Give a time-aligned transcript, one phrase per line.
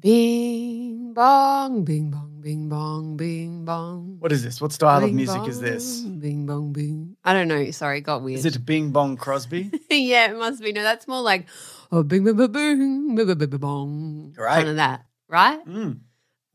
[0.00, 4.16] Bing bong, bing bong, bing bong, bing bong.
[4.18, 4.58] What is this?
[4.58, 6.00] What style of Bing music is this?
[6.00, 7.16] Bing bong, bing.
[7.22, 7.70] I don't know.
[7.70, 8.38] Sorry, it got weird.
[8.38, 9.70] Is it Bing Bong Crosby?
[9.90, 10.72] yeah, it must be.
[10.72, 11.48] No, that's more like
[11.92, 14.34] oh, bing, bing, bing, bing, bing, bing, bing, bong.
[14.38, 14.56] Right.
[14.56, 15.62] Kind of that, right?
[15.66, 16.00] Mm.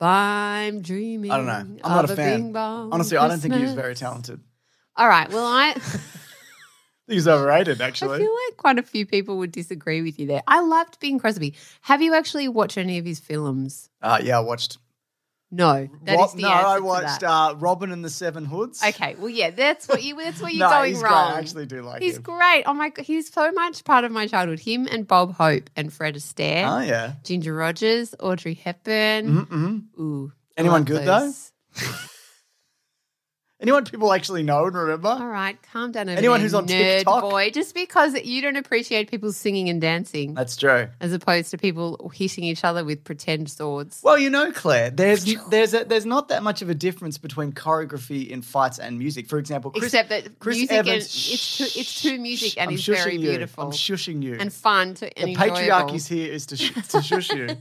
[0.01, 1.29] I'm dreaming.
[1.29, 1.53] I don't know.
[1.53, 2.39] I'm not of a fan.
[2.41, 4.41] Bing bong Honestly, I don't think he was very talented.
[4.95, 5.29] All right.
[5.29, 5.75] Well, I.
[7.07, 8.15] He's overrated, actually.
[8.15, 10.41] I feel like quite a few people would disagree with you there.
[10.47, 11.53] I loved Bing Crosby.
[11.81, 13.89] Have you actually watched any of his films?
[14.01, 14.79] Uh, yeah, I watched.
[15.51, 18.83] No, that is Rob- the no, answer I watched uh, Robin and the Seven Hoods.
[18.83, 20.17] Okay, well, yeah, that's what you.
[20.17, 21.27] That's where you're no, going he's wrong.
[21.29, 21.35] Great.
[21.35, 22.23] I actually do like he's him.
[22.23, 22.63] great.
[22.65, 24.59] Oh my god, he's so much part of my childhood.
[24.59, 27.13] Him and Bob Hope and Fred Astaire, Oh yeah.
[27.23, 29.45] Ginger Rogers, Audrey Hepburn.
[29.45, 30.01] Mm-hmm.
[30.01, 31.51] Ooh, Anyone good, those.
[33.61, 35.07] Anyone people actually know and remember?
[35.07, 36.09] All right, calm down.
[36.09, 37.21] Over Anyone there, who's on nerd TikTok?
[37.21, 37.51] boy.
[37.51, 40.89] Just because you don't appreciate people singing and dancing, That's true.
[40.99, 44.01] as opposed to people hitting each other with pretend swords.
[44.03, 47.53] Well, you know, Claire, there's there's a, there's not that much of a difference between
[47.53, 49.27] choreography in fights and music.
[49.29, 52.67] For example, Chris, Except that Chris music Evans, and it's too, it's too music and
[52.69, 53.19] I'm it's very you.
[53.29, 54.35] beautiful I'm shushing you.
[54.37, 55.55] and fun to and the enjoyable.
[55.55, 57.47] patriarchy's here is to, sh- to shush you.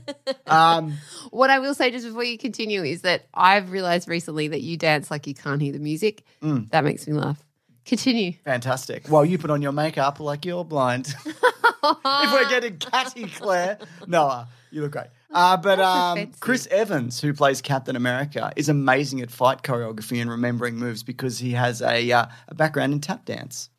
[0.47, 0.93] Um,
[1.31, 4.77] What I will say just before you continue is that I've realized recently that you
[4.77, 6.23] dance like you can't hear the music.
[6.41, 6.69] Mm.
[6.71, 7.41] That makes me laugh.
[7.85, 8.33] Continue.
[8.43, 9.07] fantastic.
[9.07, 11.13] While you put on your makeup like you're blind.
[11.25, 13.77] if we're getting catty, Claire.
[14.07, 15.07] Noah, you look great.
[15.31, 16.31] Uh, but um.
[16.39, 21.37] Chris Evans, who plays Captain America, is amazing at fight choreography and remembering moves because
[21.37, 23.69] he has a, uh, a background in tap dance.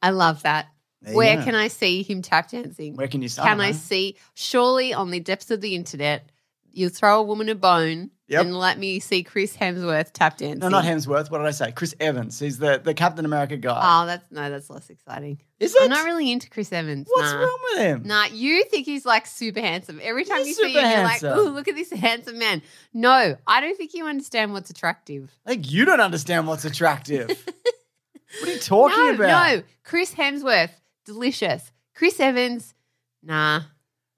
[0.00, 0.68] I love that.
[1.02, 2.96] There Where can I see him tap dancing?
[2.96, 3.42] Where can you see?
[3.42, 4.16] Can I see?
[4.34, 6.30] Surely on the depths of the internet,
[6.72, 8.46] you throw a woman a bone Yep.
[8.46, 10.58] and let me see Chris Hemsworth tap dancing.
[10.58, 11.30] No, not Hemsworth.
[11.30, 11.70] What did I say?
[11.70, 12.40] Chris Evans.
[12.40, 13.80] He's the, the Captain America guy.
[13.80, 15.38] Oh, that's no, that's less exciting.
[15.60, 15.82] Is it?
[15.82, 17.06] I'm not really into Chris Evans.
[17.08, 17.38] What's nah.
[17.38, 18.02] wrong with him?
[18.04, 20.00] Nah, you think he's like super handsome.
[20.02, 23.36] Every time He's you see him, you're like, "Ooh, look at this handsome man." No,
[23.46, 25.32] I don't think you understand what's attractive.
[25.46, 27.28] I think you don't understand what's attractive.
[28.40, 29.56] what are you talking no, about?
[29.56, 30.72] no, Chris Hemsworth,
[31.04, 31.70] delicious.
[31.94, 32.74] Chris Evans,
[33.22, 33.62] nah.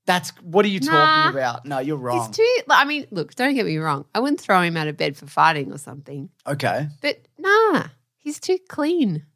[0.08, 1.28] That's what are you talking Nah.
[1.30, 1.66] about?
[1.66, 2.26] No, you're wrong.
[2.28, 2.62] He's too.
[2.70, 4.06] I mean, look, don't get me wrong.
[4.14, 6.88] I wouldn't throw him out of bed for fighting or something, okay.
[7.02, 9.26] but nah, he's too clean.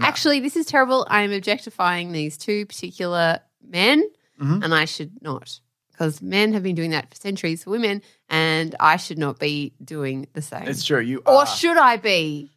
[0.00, 1.06] Actually, this is terrible.
[1.10, 4.04] I am objectifying these two particular men,
[4.40, 4.62] Mhm.
[4.62, 5.58] and I should not.
[5.90, 9.72] Because men have been doing that for centuries for women, and I should not be
[9.82, 10.68] doing the same.
[10.68, 11.00] It's true.
[11.00, 11.46] You or are.
[11.46, 12.52] should I be?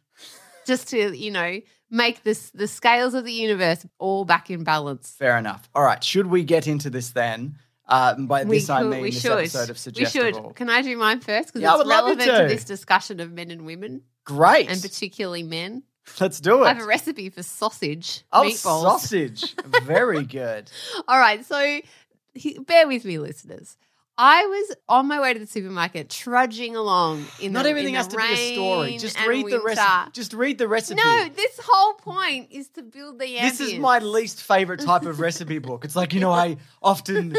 [0.66, 1.58] Just to, you know,
[1.90, 5.16] make this the scales of the universe all back in balance.
[5.18, 5.68] Fair enough.
[5.74, 6.02] All right.
[6.04, 7.58] Should we get into this then?
[7.88, 10.26] Uh, by this I mean this episode of Suggestible.
[10.26, 10.54] We should.
[10.56, 11.48] Can I do mine first?
[11.48, 12.42] Because Yeah, I it's would love relevant to.
[12.42, 12.48] to.
[12.48, 14.70] this discussion of men and women, Great.
[14.70, 15.82] and particularly men.
[16.20, 16.66] Let's do it.
[16.66, 18.82] I have a recipe for sausage oh, meatballs.
[18.82, 19.54] sausage.
[19.84, 20.70] Very good.
[21.08, 21.80] All right, so
[22.34, 23.76] he, bear with me, listeners.
[24.18, 27.96] I was on my way to the supermarket, trudging along in Not the, everything in
[27.96, 28.88] has the to be a story.
[28.90, 29.66] rain Just and read the winter.
[29.66, 30.10] recipe.
[30.12, 31.00] Just read the recipe.
[31.02, 33.40] No, this whole point is to build the ambience.
[33.58, 35.84] This is my least favorite type of recipe book.
[35.84, 37.34] It's like, you know, I often,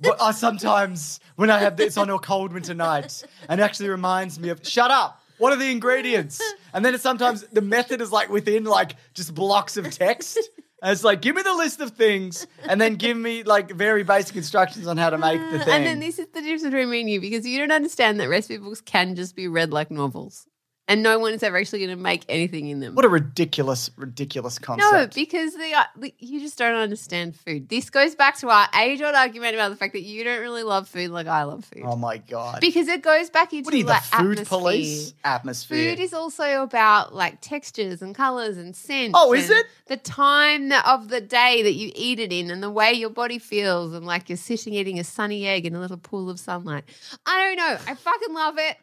[0.00, 3.90] well, I sometimes, when I have this on a cold winter night, and it actually
[3.90, 5.20] reminds me of, shut up.
[5.38, 6.40] What are the ingredients?
[6.72, 10.38] And then it's sometimes the method is like within like just blocks of text.
[10.84, 14.02] And it's like, give me the list of things and then give me like very
[14.02, 15.74] basic instructions on how to make the thing.
[15.74, 18.28] And then this is the difference between me and you because you don't understand that
[18.28, 20.46] recipe books can just be read like novels.
[20.86, 22.94] And no one is ever actually going to make anything in them.
[22.94, 24.92] what a ridiculous, ridiculous concept.
[24.92, 25.86] no, because they are,
[26.18, 27.70] you just don't understand food.
[27.70, 30.62] This goes back to our age old argument about the fact that you don't really
[30.62, 31.84] love food like I love food.
[31.86, 32.60] oh my God.
[32.60, 34.44] because it goes back into what are you, the like food atmosphere.
[34.44, 35.14] police?
[35.24, 35.90] Atmosphere.
[35.96, 39.14] Food is also about like textures and colors and scents.
[39.16, 39.64] Oh, is it?
[39.86, 43.38] The time of the day that you eat it in and the way your body
[43.38, 46.84] feels and like you're sitting eating a sunny egg in a little pool of sunlight.
[47.24, 47.78] I don't know.
[47.90, 48.76] I fucking love it.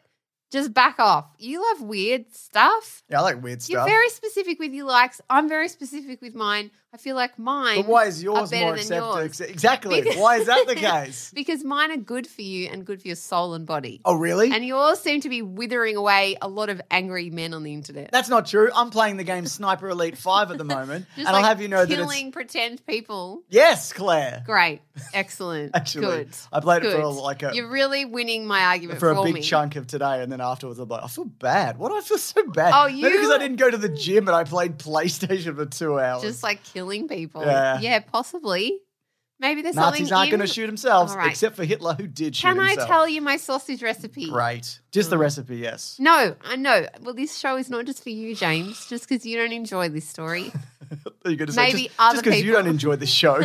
[0.52, 1.24] Just back off.
[1.38, 3.02] You love weird stuff.
[3.08, 3.70] yeah, I like weird stuff.
[3.70, 3.88] You're stuff.
[3.88, 5.18] very specific with your likes.
[5.30, 6.70] I'm very specific with mine.
[6.94, 7.76] I feel like mine.
[7.78, 9.48] But why is yours more accepted?
[9.48, 10.02] Exactly.
[10.02, 11.30] Because- why is that the case?
[11.34, 14.02] Because mine are good for you and good for your soul and body.
[14.04, 14.52] Oh, really?
[14.52, 18.10] And yours seem to be withering away a lot of angry men on the internet.
[18.12, 18.70] That's not true.
[18.74, 21.06] I'm playing the game Sniper Elite 5 at the moment.
[21.16, 23.42] And like I'll have you know that killing pretend people.
[23.48, 24.42] Yes, Claire.
[24.44, 24.80] Great,
[25.14, 26.28] excellent, Actually, good.
[26.52, 29.24] I played it for a- like a- You're really winning my argument For for, a
[29.24, 29.40] big me.
[29.42, 31.78] chunk of today, and then afterwards, I'm like, I feel bad.
[31.78, 32.72] Why do I feel so bad?
[32.74, 35.98] Oh, Maybe because I didn't go to the gym and I played PlayStation for two
[35.98, 36.22] hours.
[36.22, 37.42] Just like killing people.
[37.44, 38.00] Yeah.
[38.00, 38.78] possibly.
[39.40, 41.30] Maybe there's Nazis something aren't in- going to shoot themselves, All right.
[41.30, 42.54] except for Hitler, who did shoot himself.
[42.54, 42.88] Can I himself.
[42.88, 44.30] tell you my sausage recipe?
[44.30, 44.78] Great.
[44.92, 45.10] Just Mm.
[45.10, 45.96] the recipe, yes.
[45.98, 46.86] No, I know.
[47.00, 48.86] Well, this show is not just for you, James.
[48.86, 50.52] Just because you don't enjoy this story.
[51.24, 52.60] You're going to say Maybe just, other just because you people.
[52.62, 53.40] don't enjoy the show.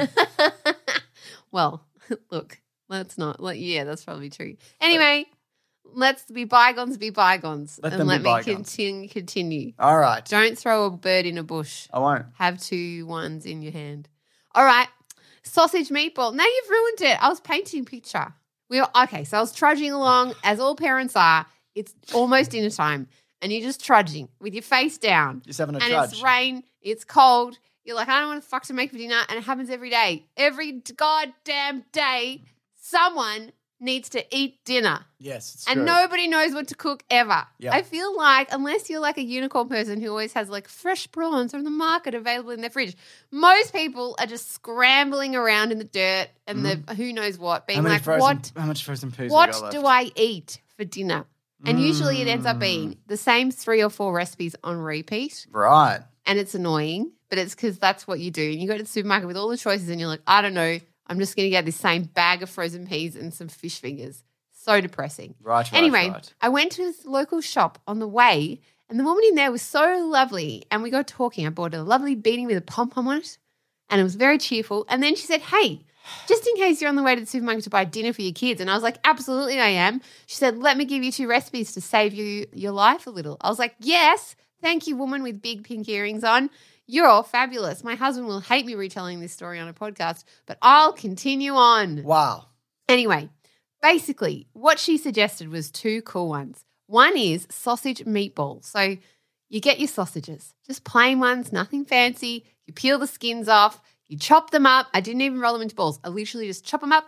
[1.51, 1.85] well,
[2.31, 3.39] look, let's not.
[3.41, 4.55] Like, yeah, that's probably true.
[4.79, 5.25] Anyway,
[5.97, 8.45] let's be bygones, be bygones, Let and let me bygones.
[8.45, 9.09] continue.
[9.09, 9.73] Continue.
[9.79, 10.23] All right.
[10.23, 11.87] Don't throw a bird in a bush.
[11.91, 12.25] I won't.
[12.35, 14.07] Have two ones in your hand.
[14.55, 14.87] All right,
[15.43, 16.33] sausage meatball.
[16.33, 17.21] Now you've ruined it.
[17.23, 18.33] I was painting a picture.
[18.69, 19.23] We were okay.
[19.23, 21.45] So I was trudging along, as all parents are.
[21.75, 23.07] It's almost dinner time,
[23.41, 26.11] and you're just trudging with your face down Just having a and trudge.
[26.13, 27.59] it's rain, it's cold.
[27.83, 29.89] You're like, I don't want to fuck to make for dinner, and it happens every
[29.91, 30.25] day.
[30.35, 32.41] Every goddamn day,
[32.81, 35.85] someone needs to eat dinner, Yes, it's and true.
[35.85, 37.45] nobody knows what to cook ever.
[37.59, 37.73] Yeah.
[37.75, 41.51] I feel like unless you're like a unicorn person who always has like fresh prawns
[41.51, 42.95] from the market available in their fridge,
[43.31, 47.79] most people are just scrambling around in the dirt and the who knows what, being
[47.79, 47.87] Mm-hmm.
[47.87, 49.85] like, frozen, what how much frozen peas what do?
[49.85, 51.25] I eat for dinner?
[51.65, 52.61] And usually it ends up Mm.
[52.61, 55.99] being the same three or four recipes on repeat Right.
[56.25, 58.43] and it's annoying, but it's because that's what you do.
[58.51, 60.53] And you go to the supermarket with all the choices, and you're like, I don't
[60.53, 63.79] know, I'm just going to get this same bag of frozen peas and some fish
[63.79, 64.23] fingers.
[64.51, 65.35] So depressing.
[65.41, 66.33] Right, right, anyway, right.
[66.41, 68.59] I went to this local shop on the way,
[68.89, 70.65] and the woman in there was so lovely.
[70.69, 71.47] And we got talking.
[71.47, 73.37] I bought a lovely beanie with a pom pom on it,
[73.89, 74.85] and it was very cheerful.
[74.89, 75.85] And then she said, Hey,
[76.27, 78.33] just in case you're on the way to the supermarket to buy dinner for your
[78.33, 78.59] kids.
[78.59, 80.01] And I was like, Absolutely, I am.
[80.25, 83.37] She said, Let me give you two recipes to save you your life a little.
[83.41, 86.49] I was like, Yes, thank you, woman with big pink earrings on.
[86.87, 87.83] You're all fabulous.
[87.83, 92.03] My husband will hate me retelling this story on a podcast, but I'll continue on.
[92.03, 92.45] Wow.
[92.87, 93.29] Anyway,
[93.81, 96.63] basically, what she suggested was two cool ones.
[96.85, 98.63] One is sausage meatball.
[98.63, 98.95] So
[99.49, 102.45] you get your sausages, just plain ones, nothing fancy.
[102.65, 104.87] You peel the skins off, you chop them up.
[104.93, 105.99] I didn't even roll them into balls.
[106.05, 107.05] I literally just chop them up,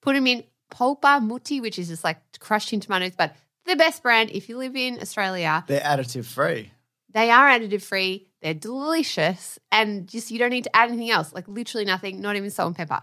[0.00, 3.36] put them in polpa mutti, which is just like crushed in tomatoes, but
[3.66, 5.64] the best brand if you live in Australia.
[5.66, 6.72] They're additive free.
[7.12, 8.28] They are additive free.
[8.42, 11.32] They're delicious, and just you don't need to add anything else.
[11.32, 13.02] Like literally nothing, not even salt and pepper.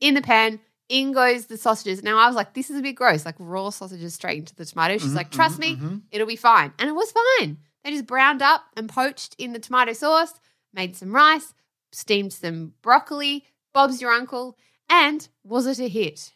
[0.00, 2.02] In the pan, in goes the sausages.
[2.02, 4.64] Now I was like, this is a bit gross, like raw sausages straight into the
[4.64, 4.98] tomato.
[4.98, 6.02] She's Mhm, like, trust mhm, me, mhm.
[6.10, 7.58] it'll be fine, and it was fine.
[7.84, 10.34] They just browned up and poached in the tomato sauce,
[10.74, 11.54] made some rice,
[11.92, 13.44] steamed some broccoli.
[13.72, 14.58] Bob's your uncle,
[14.88, 16.32] and was it a hit?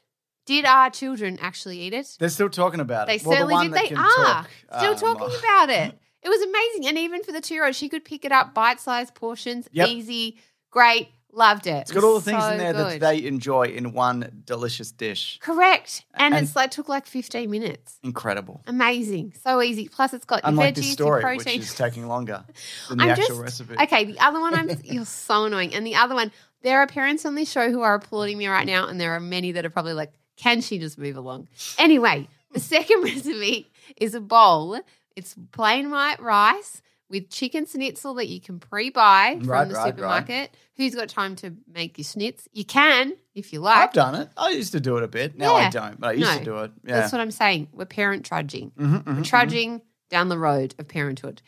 [0.47, 2.17] Did our children actually eat it?
[2.21, 3.25] They're still talking about They it.
[3.25, 3.91] Well, the certainly one did.
[3.91, 5.99] They are talk, still um, talking about it.
[6.25, 8.55] It was amazing, and even for the two year old, she could pick it up
[8.55, 9.89] bite-sized portions, Yep.
[9.89, 10.39] easy,
[10.71, 11.83] great, loved it.
[11.83, 15.39] It's got all the things So in there that they enjoy in one delicious dish.
[15.43, 17.99] correct, and, And- it's like took like fifteen minutes.
[18.03, 18.63] Incredible.
[18.67, 19.89] Amazing, so easy.
[19.89, 21.61] Plus, it's got your Unlike veggies, this your story, which protein.
[21.61, 22.45] is taking longer
[22.89, 23.75] than the I'm actual just recipe.
[23.83, 24.05] okay.
[24.07, 26.33] The other one, I'm you're so annoying, and the other one,
[26.63, 29.21] there are parents on this show who are applauding me right now, and there are
[29.21, 34.15] many that are probably like, "Can she just move along?" Anyway, the second recipe is
[34.15, 34.81] a bowl.
[35.17, 39.81] It's plain white rice with chicken schnitzel that you can pre-buy from Right, the right,
[39.85, 39.87] right.
[39.95, 40.57] supermarket.
[40.77, 42.49] Who's got time to make your schnitz?
[42.53, 43.77] You can if you like.
[43.79, 44.31] I've done it.
[44.37, 45.37] I used to do it a bit.
[45.39, 46.73] Now I don't, but I used No, to do it.
[46.85, 47.01] Yeah.
[47.01, 47.69] That's what I'm saying.
[47.73, 48.73] We're parent trudging.
[48.79, 51.43] Mhm, mhm, We're trudging down the road of parenthood.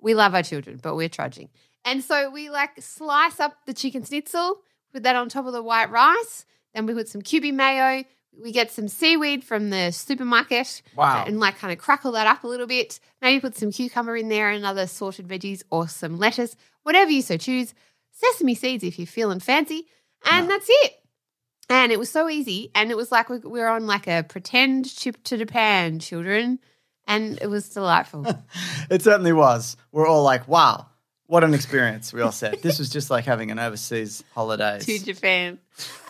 [0.00, 1.50] We love our children, but we're trudging.
[1.84, 5.62] And so we like slice up the chicken schnitzel, put that on top of the
[5.62, 6.44] white rice.
[6.74, 8.04] Then we put some Kewpie mayo.
[8.42, 10.82] We get some seaweed from the supermarket.
[10.94, 11.24] Wow.
[11.26, 13.00] And like kind of crackle that up a little bit.
[13.22, 17.22] Maybe put some cucumber in there and other sorted veggies or some lettuce, whatever you
[17.22, 17.74] so choose.
[18.12, 19.86] Sesame seeds if you're feeling fancy.
[20.30, 20.94] And that's it.
[21.68, 22.70] And it was so easy.
[22.74, 26.58] And it was like we were on like a pretend trip to Japan, children.
[27.06, 28.26] And it was delightful.
[28.88, 29.76] It certainly was.
[29.90, 30.86] We're all like, wow,
[31.26, 32.12] what an experience.
[32.12, 32.62] We all said.
[32.62, 35.58] this was just like having an overseas holiday to Japan.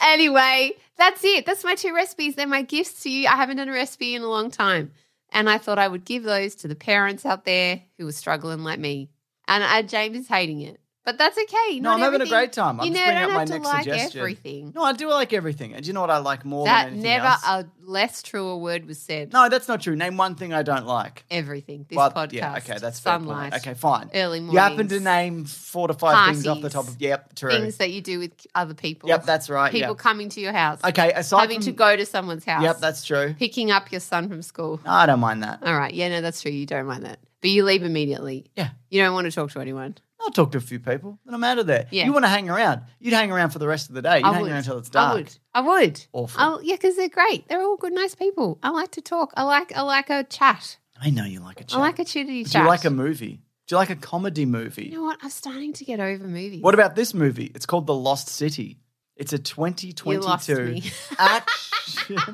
[0.02, 1.46] Anyway, that's it.
[1.46, 2.34] That's my two recipes.
[2.34, 3.28] They're my gifts to you.
[3.28, 4.92] I haven't done a recipe in a long time.
[5.30, 8.62] And I thought I would give those to the parents out there who are struggling
[8.62, 9.10] like me.
[9.48, 10.80] And uh, James is hating it.
[11.06, 11.80] But that's okay.
[11.80, 12.80] No, Not I'm having a everything- great time.
[12.80, 14.20] I'm you just know, bringing don't up my have to next like suggestion.
[14.20, 14.72] everything.
[14.74, 15.72] No, I do like everything.
[15.72, 17.42] And do you know what I like more that than anything never else?
[17.46, 19.32] a less true a word was said.
[19.32, 19.96] No, that's not true.
[19.96, 21.24] Name one thing I don't like.
[21.30, 21.86] Everything.
[21.88, 22.32] This Well, podcast.
[22.32, 23.28] Yeah, okay, that's fair point.
[23.28, 23.54] sunlight.
[23.54, 24.10] Okay, fine.
[24.12, 24.52] Early morning.
[24.54, 25.02] You happen to mornings.
[25.04, 27.00] name four to five things off the top of.
[27.00, 27.50] Yep, true.
[27.52, 29.08] Things that you do with other people.
[29.08, 29.70] Yep, that's right.
[29.70, 29.98] People Yep.
[29.98, 30.80] coming to your house.
[30.84, 32.62] Okay, aside having from to go to someone's house.
[32.64, 33.34] Yep, that's true.
[33.38, 34.80] picking up your son from school.
[34.84, 35.62] No, I don't mind that.
[35.62, 35.94] All right.
[35.94, 36.50] Yeah, no, that's true.
[36.50, 37.20] You don't mind that.
[37.40, 38.46] But you leave immediately.
[38.56, 38.70] Yeah.
[38.90, 39.94] You don't want to talk to anyone.
[40.20, 41.18] I'll talk to a few people.
[41.24, 41.86] Then I'm out of there.
[41.90, 42.04] Yeah.
[42.06, 42.82] You want to hang around?
[42.98, 44.18] You'd hang around for the rest of the day.
[44.18, 44.50] You'd I hang would.
[44.50, 45.12] around until it's dark.
[45.12, 45.38] I would.
[45.54, 46.06] I would.
[46.12, 46.40] Awful.
[46.40, 47.46] I'll, yeah, because they're great.
[47.48, 48.58] They're all good, nice people.
[48.62, 49.32] I like to talk.
[49.36, 49.76] I like.
[49.76, 50.78] I like a chat.
[51.00, 51.78] I know you like a chat.
[51.78, 52.52] I like a chitty chat.
[52.52, 53.42] Do you like a movie?
[53.66, 54.86] Do you like a comedy movie?
[54.86, 55.18] You know what?
[55.22, 56.62] I'm starting to get over movies.
[56.62, 57.50] What about this movie?
[57.54, 58.78] It's called The Lost City.
[59.16, 60.82] It's a You lost 2022 me.
[61.18, 62.26] action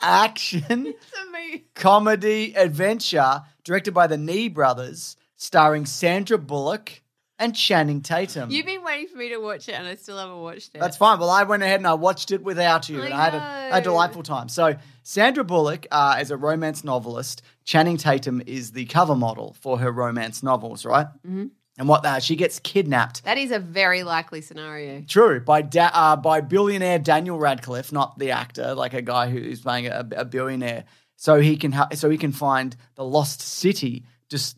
[0.00, 1.66] action It's a movie.
[1.74, 7.02] comedy adventure directed by the Nee brothers, starring Sandra Bullock
[7.38, 8.50] and Channing Tatum.
[8.50, 10.80] You've been waiting for me to watch it, and I still haven't watched it.
[10.80, 11.18] That's fine.
[11.18, 13.76] Well, I went ahead and I watched it without you, I and I had a,
[13.76, 14.48] a delightful time.
[14.48, 17.42] So, Sandra Bullock uh, is a romance novelist.
[17.64, 21.06] Channing Tatum is the cover model for her romance novels, right?
[21.26, 21.46] Mm-hmm.
[21.78, 25.02] And what uh, she gets kidnapped That is a very likely scenario.
[25.06, 29.60] True, by da- uh, by billionaire Daniel Radcliffe, not the actor, like a guy who's
[29.60, 30.84] playing a, a billionaire,
[31.16, 34.06] so he can ha- so he can find the lost city,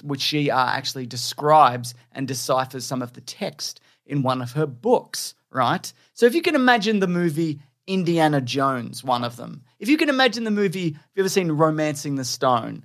[0.02, 4.66] which she uh, actually describes and deciphers some of the text in one of her
[4.66, 5.34] books.
[5.50, 5.92] Right.
[6.12, 9.62] So if you can imagine the movie Indiana Jones, one of them.
[9.78, 12.84] If you can imagine the movie, have you ever seen Romancing the Stone?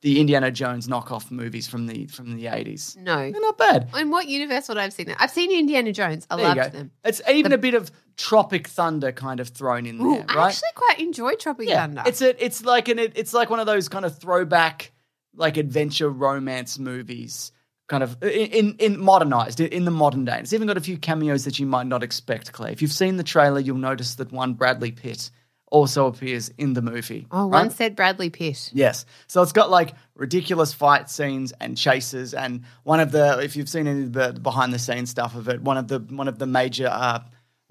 [0.00, 2.96] The Indiana Jones knockoff movies from the from the eighties.
[2.98, 3.30] No.
[3.30, 3.88] They're not bad.
[3.96, 5.16] In what universe would I have seen that?
[5.20, 6.26] I've seen Indiana Jones.
[6.28, 6.90] I There loved them.
[7.04, 10.48] It's even a bit of Tropic Thunder kind of thrown in Ooh, there, I right?
[10.48, 12.02] actually quite enjoy Tropic yeah, Thunder.
[12.04, 14.90] it's a, it's like an, it's like one of those kind of throwback,
[15.34, 17.52] like adventure romance movies,
[17.88, 20.38] kind of in in, in modernized in the modern day.
[20.38, 22.52] It's even got a few cameos that you might not expect.
[22.52, 22.72] Clay.
[22.72, 25.30] if you've seen the trailer, you'll notice that one Bradley Pitt
[25.72, 27.26] also appears in the movie.
[27.32, 27.62] oh, right?
[27.62, 28.70] one said Bradley Pitt.
[28.74, 29.06] Yes.
[29.26, 33.68] So it's got like ridiculous fight scenes and chases, and one of the if you've
[33.68, 36.38] seen any of the behind the scenes stuff of it, one of the one of
[36.38, 37.20] the major uh,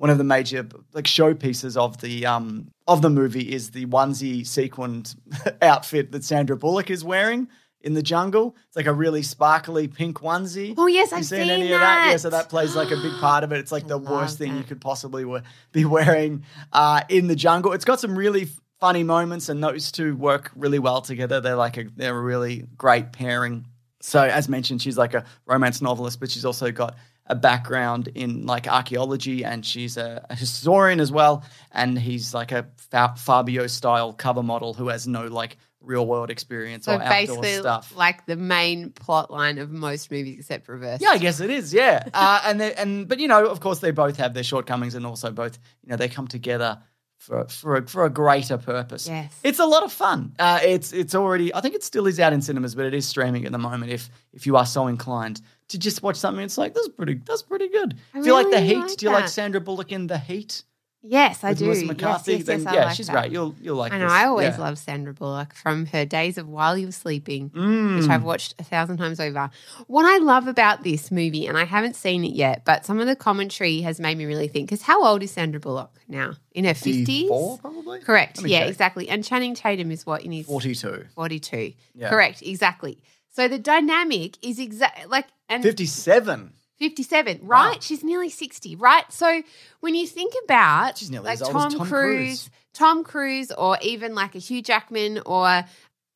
[0.02, 4.46] one of the major like showpieces of the um of the movie is the onesie
[4.46, 5.14] sequined
[5.62, 7.48] outfit that Sandra Bullock is wearing
[7.82, 8.56] in the jungle.
[8.68, 10.74] It's like a really sparkly pink onesie.
[10.76, 12.08] Oh, yes, You I've seen seen any of that?
[12.10, 13.60] Yeah, so that plays like a big part of it.
[13.60, 15.42] It's like the worst thing you could possibly we-
[15.72, 17.72] be wearing uh, in the jungle.
[17.74, 18.48] It's got some really
[18.80, 21.42] funny moments, and those two work really well together.
[21.42, 23.68] They're like a they're a really great pairing.
[24.02, 26.96] So, as mentioned, she's like a romance novelist, but she's also got
[27.28, 31.44] a background in like archaeology, and she's a, a historian as well.
[31.72, 36.30] And he's like a Fa- Fabio style cover model who has no like real world
[36.30, 37.94] experience So or outdoor stuff.
[37.96, 41.02] like the main plot line of most movies except Reverse.
[41.02, 41.74] Yeah, I guess it is.
[41.74, 44.96] Yeah, uh, and they, and but you know, of course, they both have their shortcomings,
[44.96, 46.80] and also both you know they come together
[47.22, 49.08] for for a, for a greater purpose.
[49.08, 49.32] Yes.
[49.44, 50.34] it's a lot of fun.
[50.40, 51.54] Uh, it's it's already.
[51.54, 53.92] I think it still is out in cinemas, but it is streaming at the moment.
[53.92, 57.44] If if you are so inclined to just watch something, it's like that's pretty that's
[57.44, 57.96] pretty good.
[58.16, 59.28] I if you like the Heat, like do you like.
[59.28, 60.64] Sandra Bullock in The Heat?
[61.04, 61.66] Yes, I with do.
[61.66, 62.32] Melissa Yes, McCarthy?
[62.34, 63.14] yes, then yes, I yeah, like she's that.
[63.14, 63.32] great.
[63.32, 63.92] You'll you'll like.
[63.92, 64.04] I know.
[64.06, 64.12] this.
[64.14, 64.58] I always Yeah.
[64.60, 68.00] love Sandra Bullock from her days of While You Were Sleeping, Mm.
[68.00, 69.50] which I've watched a thousand times over.
[69.88, 73.08] What I love about this movie, and I haven't seen it yet, but some of
[73.08, 74.70] the commentary has made me really think.
[74.70, 76.34] Because how old is Sandra Bullock now?
[76.54, 78.00] In her fifties, 54, probably.
[78.02, 78.40] Correct.
[78.46, 78.70] Yeah, check.
[78.70, 79.10] exactly.
[79.10, 81.06] And Channing Tatum is what in his Forty-two.
[81.16, 81.74] 42.
[81.96, 82.10] Yeah.
[82.10, 82.44] Correct.
[82.44, 83.02] Exactly.
[83.34, 86.54] So the dynamic is exact like and 57.
[86.82, 87.82] 57, right?
[87.84, 89.04] She's nearly 60, right?
[89.14, 89.44] So
[89.82, 92.50] when you think about She's nearly like as old as Tom, Tom Cruise, Cruise.
[92.74, 95.64] Tom Cruise, or even like a Hugh Jackman or,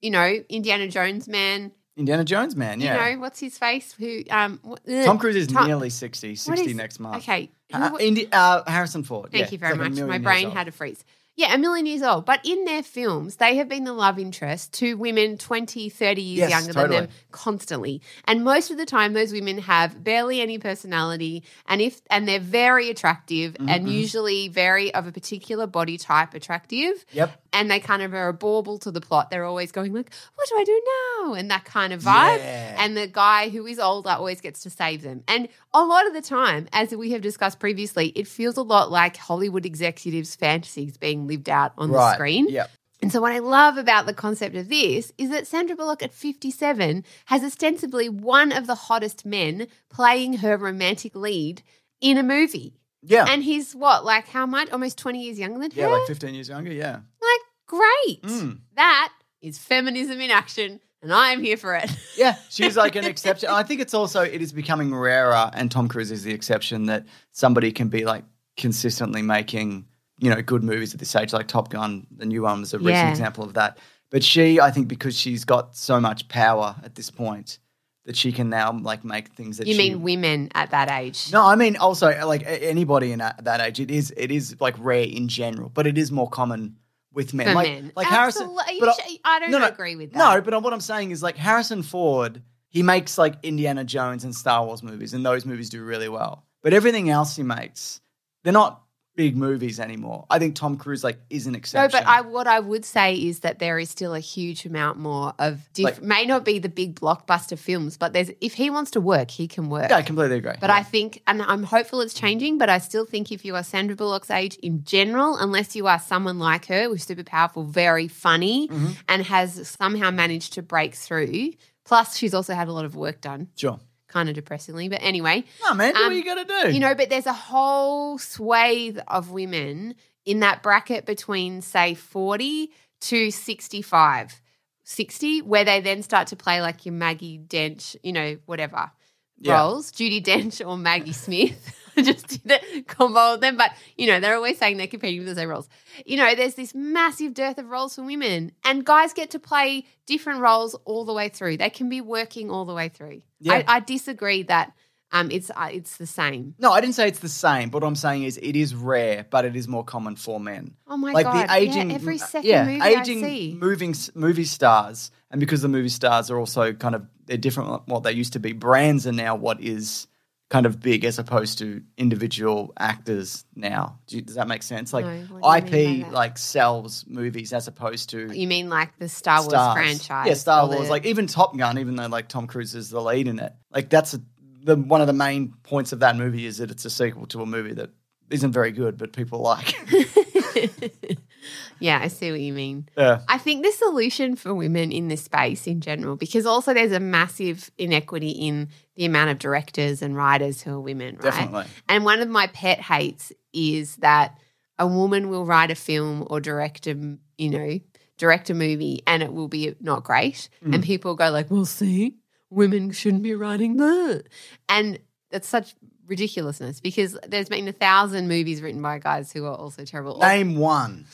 [0.02, 2.82] you know, Indiana Jones man, Indiana Jones man.
[2.82, 3.10] Yeah.
[3.10, 3.94] you know, what's his face?
[3.94, 4.60] Who, um,
[5.06, 7.18] Tom Cruise is Tom- nearly 60, 60 is- next month.
[7.18, 7.52] Okay.
[7.72, 9.32] Uh, Indi- uh, Harrison Ford.
[9.32, 9.52] Thank yeah.
[9.52, 9.94] you very much.
[10.00, 10.56] My brain old.
[10.56, 11.06] had a freeze.
[11.38, 12.26] Yeah, a million years old.
[12.26, 16.50] But in their films, they have been the love interest to women 20, 30 years
[16.50, 16.96] Yes, younger totally.
[16.96, 18.02] than them constantly.
[18.26, 22.40] And most of the time those women have barely any personality and if and they're
[22.40, 27.06] very attractive Mm-hmm, and usually very of a particular body type attractive.
[27.12, 27.42] Yep.
[27.54, 29.30] And they kind of are a bauble to the plot.
[29.30, 30.82] They're always going like, "What do I do
[31.26, 32.38] now?" and that kind of vibe.
[32.40, 32.76] Yeah.
[32.84, 35.24] And the guy who is older always gets to save them.
[35.28, 38.92] And a lot of the time, as we have discussed previously, it feels a lot
[38.92, 42.50] like Hollywood executives' fantasies being lived out on the screen.
[42.50, 42.70] Yep.
[43.02, 46.14] And so, what I love about the concept of this is that Sandra Bullock at
[46.14, 51.62] 57 has ostensibly one of the hottest men playing her romantic lead
[52.02, 52.80] in a movie.
[53.04, 53.26] Yeah.
[53.30, 54.72] And he's what, like how much?
[54.72, 55.90] Almost 20 years younger than yeah, her?
[55.90, 56.72] Yeah, like 15 years younger.
[56.72, 56.94] Yeah.
[57.22, 58.24] Like, great.
[58.24, 58.60] Mm.
[58.76, 60.80] That is feminism in action.
[61.02, 61.90] and I'm here for it.
[62.18, 63.50] Yeah, she's like an exception.
[63.50, 67.06] I think it's also it is becoming rarer, and Tom Cruise is the exception that
[67.32, 68.24] somebody can be like
[68.56, 69.86] consistently making
[70.20, 71.34] you know good movies at this age.
[71.34, 73.10] Like Top Gun, the new one was a recent Yeah.
[73.10, 73.78] example of that.
[74.12, 77.60] But she, I think, because she's got so much power at this point,
[78.06, 81.32] that she can now like make things that You she, mean women at that age?
[81.32, 83.80] No, I mean also like anybody in that, that age.
[83.80, 86.78] It is it is like rare in general, but it is more common
[87.12, 87.48] with men.
[87.48, 87.92] For like men.
[87.96, 88.56] like Harrison.
[88.80, 90.20] But sh- I don't no, no, agree with that.
[90.20, 92.42] No, but what I'm saying is like Harrison Ford.
[92.70, 96.46] He makes like Indiana Jones and Star Wars movies, and those movies do really well.
[96.62, 98.02] But everything else he makes,
[98.44, 98.82] they're not
[99.16, 100.26] big movies anymore.
[100.30, 101.90] I think Tom Cruise like is an exception.
[101.98, 105.00] No, but I what I would say is that there is still a huge amount
[105.00, 108.70] more of diff- Like- may not be the big blockbuster films, but there's if he
[108.70, 109.90] wants to work, he can work.
[109.90, 110.54] yeah, I completely agree.
[110.60, 113.64] But I think, and I'm hopeful it's changing, but I still think if you are
[113.64, 118.08] Sandra Bullock's age in general, unless you are someone like her who's super powerful, very
[118.08, 118.92] funny, Mm-hmm.
[119.08, 121.52] and has somehow managed to break through,
[121.86, 123.80] plus she's also had a lot of work done, sure.
[124.16, 124.88] Kind of depressingly.
[124.88, 126.74] But anyway, No, man, do what Um, you got to do.
[126.74, 129.96] you know, but there's a whole swathe of women
[130.26, 134.42] in that bracket between, say, 40 to 65,
[134.86, 138.90] 60, where they then start to play like your Maggie Dench, you know, whatever
[139.38, 139.60] Yeah.
[139.60, 141.76] roles, Judy Dench or Maggie Smith.
[142.04, 145.30] Just did a combo with them, but you know, they're always saying they're competing for
[145.30, 145.70] the same roles.
[146.06, 149.86] You know, there's this massive dearth of roles for women, and guys get to play
[150.06, 151.58] different roles all the way through.
[151.58, 153.22] They can be working all the way through.
[153.40, 153.64] Yeah.
[153.68, 154.74] I, I disagree that
[155.12, 156.56] um, it's uh, it's the same.
[156.60, 157.70] No, I didn't say it's the same.
[157.70, 160.76] But what I'm saying is it is rare, but it is more common for men.
[160.88, 161.48] Oh my like god!
[161.48, 163.58] the aging, yeah, every second yeah, movie aging I see.
[163.60, 167.84] moving movie stars, and because the movie stars are also kind of they're different from
[167.86, 168.52] what they used to be.
[168.52, 170.08] Brands are now what is
[170.50, 173.98] kind of big as opposed to individual actors now.
[174.08, 174.94] Do you, does that make sense?
[174.94, 178.48] Like No, what do you mean by IP like sells movies as opposed to You
[178.48, 179.74] mean like the Star Wars stars.
[179.76, 180.28] franchise?
[180.28, 180.90] Yeah, Star or the- Wars.
[180.90, 183.90] Like even Top Gun, even though like Tom Cruise is the lead in it, like
[183.90, 184.22] that's a,
[184.64, 187.42] the one of the main points of that movie is that it's a sequel to
[187.42, 187.90] a movie that
[188.30, 189.76] isn't very good, but people like.
[191.80, 192.88] yeah, I see what you mean.
[192.98, 193.22] yeah.
[193.28, 197.00] I think the solution for women in this space in general, because also there's a
[197.00, 201.24] massive inequity in the amount of directors and writers who are women, right?
[201.24, 201.66] Definitely.
[201.90, 204.38] And one of my pet hates is that
[204.80, 207.80] a woman will write a film or direct a, you know,
[208.18, 210.50] direct a movie and it will be not great.
[210.64, 210.76] Mm.
[210.76, 212.16] And people go like, well, see,
[212.50, 214.24] women shouldn't be writing that.
[214.70, 215.00] And
[215.32, 215.76] that's such
[216.08, 220.20] ridiculousness because there's been a thousand movies written by guys who are also terrible.
[220.20, 221.06] Name one.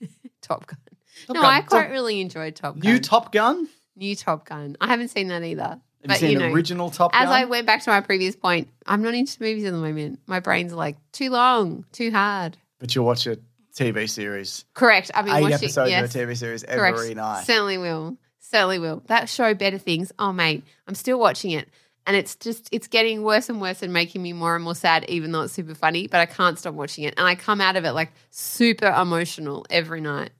[0.42, 0.78] Top Gun.
[1.26, 1.52] Top no, Gun.
[1.52, 2.92] I quite Top- really enjoyed Top Gun.
[2.92, 3.68] New Top Gun?
[3.96, 4.76] New Top Gun.
[4.80, 5.80] I haven't seen that either.
[6.06, 7.22] But you know, original Top Gun?
[7.22, 10.20] as I went back to my previous point, I'm not into movies at the moment.
[10.26, 12.56] My brain's like too long, too hard.
[12.78, 13.38] but you'll watch a
[13.74, 14.64] TV series.
[14.74, 15.10] Correct.
[15.14, 16.98] I've been Eight watching episodes yes, of a TV series correct.
[16.98, 17.44] every night.
[17.44, 18.16] Certainly will.
[18.40, 19.02] Certainly will.
[19.06, 20.12] That show Better Things.
[20.18, 21.68] Oh mate, I'm still watching it.
[22.06, 25.04] And it's just it's getting worse and worse and making me more and more sad,
[25.08, 26.06] even though it's super funny.
[26.06, 27.14] But I can't stop watching it.
[27.16, 30.30] And I come out of it like super emotional every night.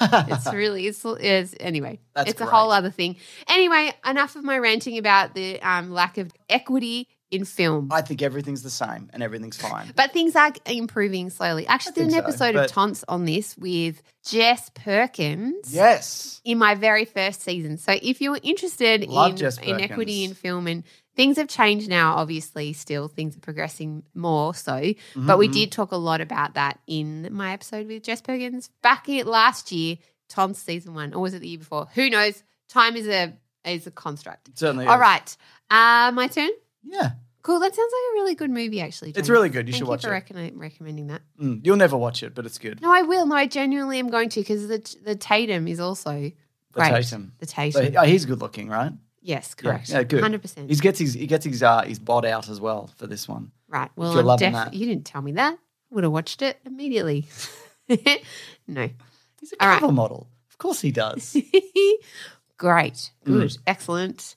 [0.00, 3.16] It's really it's, it's anyway That's it's a whole other thing.
[3.48, 7.88] Anyway enough of my ranting about the um, lack of equity in film.
[7.90, 9.92] I think everything's the same and everything's fine.
[9.96, 11.66] but things are improving slowly.
[11.66, 16.40] I actually did an so, episode but- of Tonts on this with Jess Perkins yes.
[16.44, 17.78] in my very first season.
[17.78, 22.14] So if you're interested Love in Jess inequity in film and things have changed now
[22.16, 26.54] obviously still things are progressing more so Mm-hmm, but we did talk a lot about
[26.54, 29.96] that in my episode with Jess Perkins back in last year,
[30.28, 31.88] Tom's season one, or was it the year before?
[31.94, 32.42] Who knows?
[32.68, 34.56] Time is a is a construct.
[34.58, 34.86] Certainly.
[34.86, 35.00] All is.
[35.00, 35.36] right,
[35.70, 36.50] uh, my turn.
[36.82, 37.10] Yeah.
[37.42, 37.58] Cool.
[37.60, 39.10] That sounds like a really good movie, actually.
[39.16, 39.66] It's really good.
[39.66, 40.24] You Thank should watch for it.
[40.30, 41.22] recon- recommending that.
[41.40, 42.80] Mm, you'll never watch it, but it's good.
[42.80, 43.26] No, I will.
[43.26, 46.32] No, I genuinely am going to because the the Tatum is also The
[46.72, 46.90] great.
[46.90, 47.32] Tatum.
[47.40, 47.94] The So, Tatum.
[47.98, 48.92] oh, he's good looking, right?
[49.22, 49.88] Yes, correct.
[49.88, 50.20] Yeah, good.
[50.22, 50.68] Hundred percent.
[50.68, 53.50] He gets his he gets his uh his bod out as well for this one.
[53.68, 53.90] Right.
[53.96, 54.74] Well, you're I'm loving def- that.
[54.74, 55.58] you didn't tell me that.
[55.90, 57.26] Would have watched it immediately.
[58.66, 58.88] no.
[59.40, 59.80] He's a All right.
[59.80, 60.28] cover model.
[60.50, 61.36] Of course he does.
[62.58, 63.10] Great.
[63.24, 63.26] Mm.
[63.26, 63.56] Good.
[63.66, 64.36] Excellent.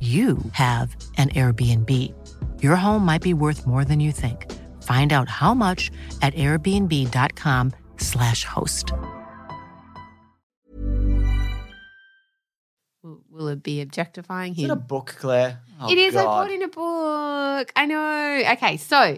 [0.00, 2.14] you have an Airbnb.
[2.62, 4.50] Your home might be worth more than you think.
[4.82, 5.90] Find out how much
[6.22, 8.94] at airbnb.com/slash host.
[13.40, 15.60] will it be objectifying Is it a book, Claire?
[15.80, 16.14] Oh, it is.
[16.14, 16.26] I God.
[16.26, 17.72] bought in a book.
[17.74, 18.42] I know.
[18.52, 19.16] Okay, so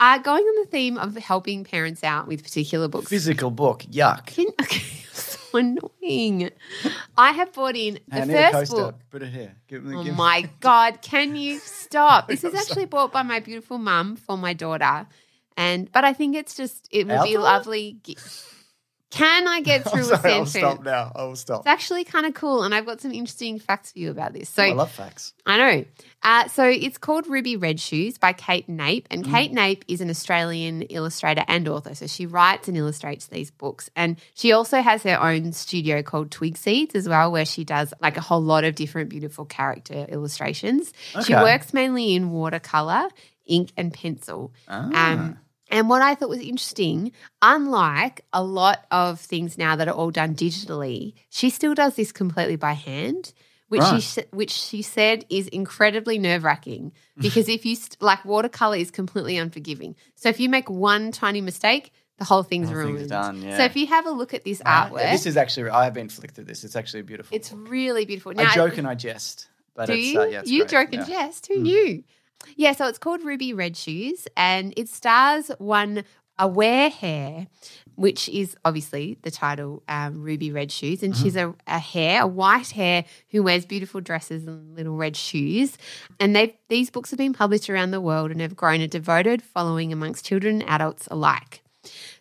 [0.00, 3.08] uh, going on the theme of helping parents out with particular books.
[3.08, 3.84] Physical book.
[3.90, 4.26] Yuck.
[4.26, 4.87] Can, okay, so
[5.54, 6.50] annoying.
[7.16, 8.94] I have bought in the Hey, I need a first book.
[9.10, 9.54] Put it here.
[9.68, 12.28] Give me, Oh give me- my God, can you stop?
[12.28, 15.06] This is actually bought by my beautiful mum for my daughter.
[15.56, 17.42] And but I think it's just it would Our be daughter?
[17.42, 17.98] lovely.
[19.10, 20.50] Can I get through a sorry, I'll sentence?
[20.52, 21.12] stop now.
[21.14, 21.60] I will stop.
[21.60, 24.48] It's actually kind of cool, and I've got some interesting facts for you about this.
[24.50, 25.32] So Oh, I love facts.
[25.46, 25.84] I know.
[26.22, 29.06] Uh, so it's called Ruby Red Shoes by Kate Nape.
[29.10, 29.30] And Mm.
[29.30, 31.94] Kate Nape is an Australian illustrator and author.
[31.94, 33.88] So she writes and illustrates these books.
[33.96, 38.16] And she also has her own studio called Twigseeds as well, where she does like
[38.18, 40.92] a whole lot of different beautiful character illustrations.
[41.24, 43.08] She works mainly in watercolor,
[43.46, 44.52] ink, and pencil.
[44.68, 45.12] Ah.
[45.12, 45.38] Um,
[45.70, 50.10] and what I thought was interesting, unlike a lot of things now that are all
[50.10, 53.32] done digitally, she still does this completely by hand,
[53.68, 54.02] which Right.
[54.02, 58.90] she which she said is incredibly nerve wracking because if you st- like watercolor is
[58.90, 59.94] completely unforgiving.
[60.14, 63.10] So if you make one tiny mistake, the whole thing's Whole thing's ruined.
[63.10, 63.56] done, yeah.
[63.58, 65.94] So if you have a look at this Ah, artwork, this is actually, I have
[65.94, 66.64] been flicked through this.
[66.64, 67.36] It's actually beautiful.
[67.36, 68.32] it's really beautiful.
[68.36, 69.48] I joke and I jest.
[69.74, 70.20] But do it's, you?
[70.20, 70.70] Uh, yeah, it's you great.
[70.70, 71.46] joke and jest.
[71.46, 72.02] Who knew?
[72.56, 76.04] Yeah, so it's called Ruby Red Shoes and it stars one
[76.40, 77.48] Aware Hare,
[77.96, 81.02] which is obviously the title um, Ruby Red Shoes.
[81.02, 85.16] And she's a, a hare, a white hare who wears beautiful dresses and little red
[85.16, 85.76] shoes.
[86.20, 89.42] And they've these books have been published around the world and have grown a devoted
[89.42, 91.62] following amongst children and adults alike.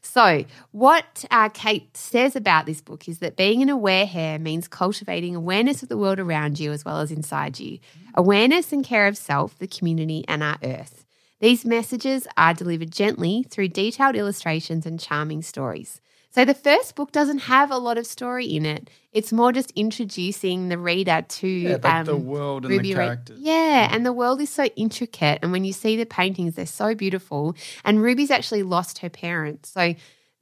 [0.02, 4.68] So, what uh, Kate says about this book is that being an aware hare means
[4.68, 7.80] cultivating awareness of the world around you as well as inside you,
[8.18, 11.06] awareness and care of self, the community, and our earth.
[11.40, 16.02] These messages are delivered gently through detailed illustrations and charming stories.
[16.32, 18.90] So, the first book doesn't have a lot of story in it.
[19.12, 22.96] It's more just introducing the reader to Yeah, like the um, world and Ruby the
[22.96, 23.40] characters.
[23.40, 25.40] Yeah, and the world is so intricate.
[25.42, 27.56] And when you see the paintings, they're so beautiful.
[27.86, 29.70] And Ruby's actually lost her parents.
[29.70, 29.96] So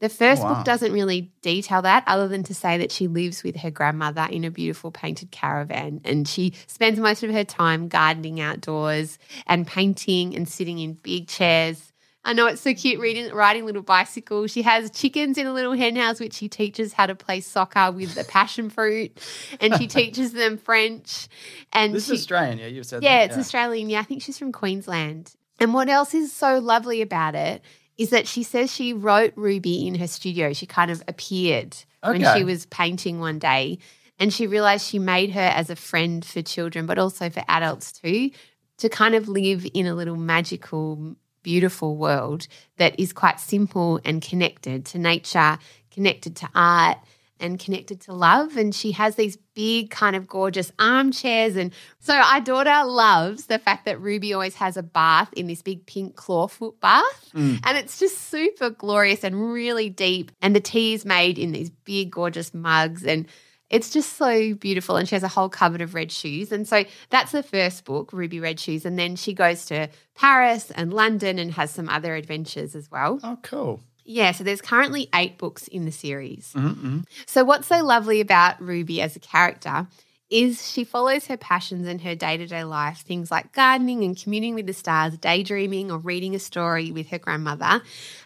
[0.08, 0.54] the first Oh, wow.
[0.56, 4.28] book doesn't really detail that other than to say that she lives with her grandmother
[4.30, 6.02] in a beautiful painted caravan.
[6.06, 11.28] And she spends most of her time gardening outdoors and painting and sitting in big
[11.28, 11.92] chairs.
[12.24, 14.52] I know it's so cute reading, riding little bicycles.
[14.52, 18.16] She has chickens in a little henhouse, which she teaches how to play soccer with
[18.16, 19.12] the passion fruit,
[19.60, 21.28] and she teaches them French.
[21.72, 23.30] And This she, is Australian, yeah, you've said yeah, that.
[23.30, 23.90] it's Australian.
[23.92, 25.34] Yeah, I think she's from Queensland.
[25.60, 27.62] And what else is so lovely about it
[27.98, 30.54] is that she says she wrote Ruby in her studio.
[30.54, 33.80] She kind of appeared when she was painting one day.
[34.20, 37.92] And she realized she made her as a friend for children, but also for adults
[37.92, 38.32] too,
[38.78, 44.22] to kind of live in a little magical, beautiful world that is quite simple and
[44.22, 45.58] connected to nature,
[45.92, 46.98] connected to art,
[47.40, 48.58] and connected to love.
[48.58, 51.56] And she has these big, kind of gorgeous armchairs.
[51.56, 55.62] And so our daughter loves the fact that Ruby always has a bath in this
[55.62, 57.30] big pink clawfoot bath.
[57.34, 57.60] Mm.
[57.64, 60.32] And it's just super glorious and really deep.
[60.42, 63.04] And the tea is made in these big, gorgeous mugs.
[63.04, 63.28] And
[63.70, 64.96] it's just so beautiful.
[64.96, 66.52] And she has a whole cupboard of red shoes.
[66.52, 68.86] And so that's the first book, Ruby Red Shoes.
[68.86, 73.20] And then she goes to Paris and London and has some other adventures as well.
[73.24, 73.82] Oh, cool.
[74.06, 76.54] Yeah, so there's currently eight books in the series.
[76.56, 77.00] Mm-hmm.
[77.26, 79.88] So, what's so lovely about Ruby as a character
[80.30, 84.16] is she follows her passions in her day to day life, things like gardening and
[84.22, 87.82] communing with the stars, daydreaming, or reading a story with her grandmother.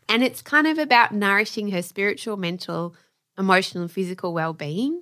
[0.08, 2.96] And it's kind of about nourishing her spiritual, mental,
[3.38, 5.02] emotional, and physical well being.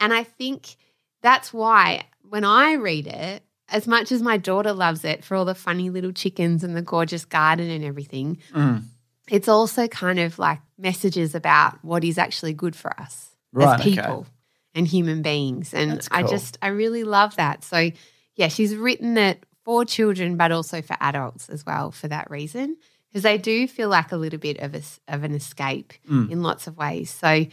[0.00, 0.76] And I think
[1.22, 5.44] that's why when I read it, as much as my daughter loves it for all
[5.44, 8.84] the funny little chickens and the gorgeous garden and everything, Mm.
[9.28, 13.80] It's also kind of like messages about what is actually good for us Right, as
[13.80, 13.90] okay.
[13.96, 14.26] people
[14.74, 15.72] and human beings.
[15.74, 17.64] And That's I just, I really love that.
[17.64, 17.90] So,
[18.34, 22.76] yeah, she's written it for children, but also for adults as well for that reason,
[23.08, 26.30] because they do feel like a little bit of, a, of an escape Mm.
[26.30, 27.10] in lots of ways.
[27.10, 27.46] So,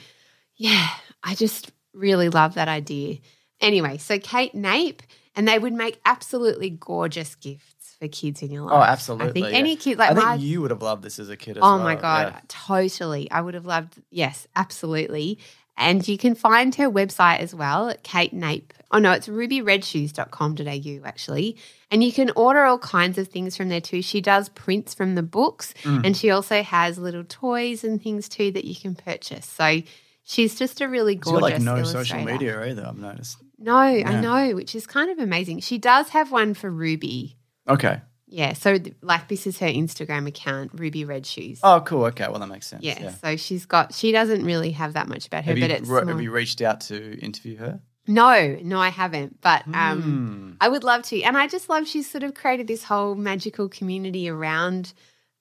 [0.56, 0.88] yeah,
[1.24, 3.18] I just really love that idea.
[3.62, 5.02] Anyway, so Kate Nape,
[5.36, 7.73] and they would make absolutely gorgeous gifts
[8.04, 8.74] for kids in your life.
[8.74, 9.30] Oh, absolutely.
[9.30, 9.58] I think yeah.
[9.58, 11.62] any kid, like I think my you would have loved this as a kid as
[11.64, 11.84] Oh well.
[11.84, 12.40] my God, yeah.
[12.48, 13.30] totally.
[13.32, 15.40] I would have loved, yes, absolutely.
[15.76, 18.74] And you can find her website as well Kate Nape.
[18.92, 21.58] Oh no, it's rubyredshoes.com.au actually.
[21.90, 24.02] And you can order all kinds of things from there too.
[24.02, 26.06] She does prints from the books Mm.
[26.06, 29.46] and she also has little toys and things too that you can purchase.
[29.48, 29.82] So
[30.24, 33.38] she's just a really gorgeous like no social media either, I've noticed.
[33.60, 35.62] No, I know, which is kind of amazing.
[35.62, 37.38] She does have one for Ruby.
[37.68, 38.02] Okay.
[38.28, 41.60] Yeah, so like this is her Instagram account, Ruby Red Shoes.
[41.62, 42.06] Oh, cool.
[42.06, 42.28] Okay.
[42.28, 42.84] Well, that makes sense.
[42.84, 43.12] Yeah, Yeah.
[43.12, 45.88] so she's got she doesn't really have that much about her, Have, but you, it's
[45.88, 47.80] more- have you reached out to interview her?
[48.08, 49.40] No, no, I haven't.
[49.40, 51.22] But um, I would love to.
[51.22, 54.92] And I just love she's sort of created this whole magical community around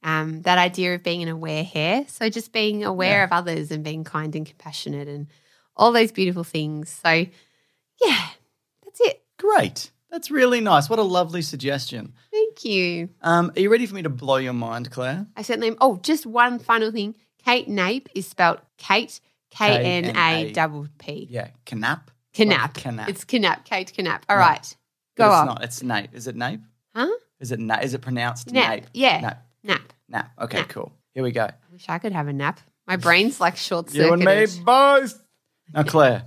[0.04, 2.04] um, that idea of being an aware hare.
[2.08, 3.24] So just being aware Yeah.
[3.24, 5.26] of others and being kind and compassionate and
[5.76, 6.90] all those beautiful things.
[7.02, 7.08] So
[8.04, 8.26] yeah,
[8.84, 9.22] that's it.
[9.38, 9.90] Great.
[10.12, 10.88] That's really nice.
[10.90, 12.12] What a lovely suggestion.
[12.30, 13.08] Thank you.
[13.22, 15.26] Um, are you ready for me to blow your mind, Claire?
[15.36, 15.76] I certainly am.
[15.80, 17.14] Oh, just one final thing.
[17.44, 19.18] Kate Nape is spelled Kate
[19.50, 21.26] K N A double P.
[21.30, 22.02] Yeah, Canap.
[22.34, 22.74] Canap.
[22.74, 23.08] Canap.
[23.08, 23.64] It's Canap.
[23.64, 24.20] Kate Canap.
[24.28, 24.50] All Right.
[24.50, 24.76] right.
[25.16, 25.46] Go it's on.
[25.46, 25.64] not.
[25.64, 26.14] It's Nape.
[26.14, 26.60] Is it Nape?
[26.94, 27.08] Huh?
[27.40, 28.68] Is it Na- Is it pronounced Nap.
[28.70, 28.84] Nape?
[28.94, 29.20] Yeah.
[29.20, 29.46] Nap.
[29.64, 29.92] Nap.
[30.08, 30.30] Nap.
[30.42, 30.68] Okay, Nap.
[30.68, 30.92] cool.
[31.14, 31.44] Here we go.
[31.44, 32.60] I wish I could have a nap.
[32.86, 35.22] My brain's like short You and me both.
[35.72, 36.26] Now, Claire,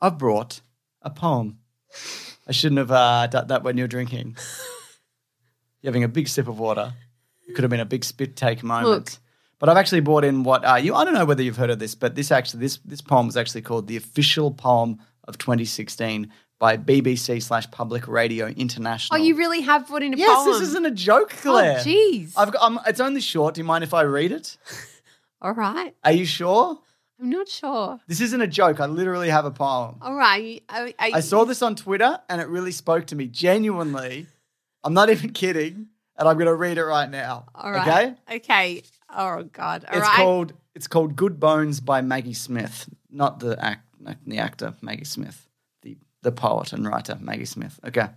[0.00, 0.60] I've brought
[1.02, 1.58] a poem.
[2.46, 4.36] I shouldn't have uh, done that when you're drinking.
[5.82, 6.94] You're having a big sip of water.
[7.46, 8.88] It could have been a big spit take moment.
[8.88, 9.08] Look.
[9.58, 10.94] But I've actually brought in what uh, you.
[10.94, 13.36] I don't know whether you've heard of this, but this actually this this poem was
[13.36, 19.18] actually called the official poem of 2016 by BBC slash Public Radio International.
[19.18, 20.52] Oh, you really have put in a yes, poem.
[20.52, 21.78] this isn't a joke, Claire.
[21.80, 22.32] Oh, jeez.
[22.36, 22.62] I've got.
[22.62, 23.54] Um, it's only short.
[23.54, 24.56] Do you mind if I read it?
[25.40, 25.94] All right.
[26.04, 26.78] Are you sure?
[27.20, 27.98] I'm not sure.
[28.06, 28.78] This isn't a joke.
[28.78, 29.96] I literally have a poem.
[30.02, 30.62] All right.
[30.68, 33.26] I, I, I saw this on Twitter and it really spoke to me.
[33.26, 34.26] Genuinely,
[34.84, 35.86] I'm not even kidding,
[36.18, 37.46] and I'm going to read it right now.
[37.54, 38.16] All right.
[38.28, 38.36] Okay.
[38.36, 38.82] Okay.
[39.14, 39.84] Oh God.
[39.84, 40.16] All it's right.
[40.16, 43.82] called it's called Good Bones by Maggie Smith, not the act
[44.26, 45.48] the actor Maggie Smith,
[45.82, 47.80] the the poet and writer Maggie Smith.
[47.84, 48.02] Okay.
[48.02, 48.12] I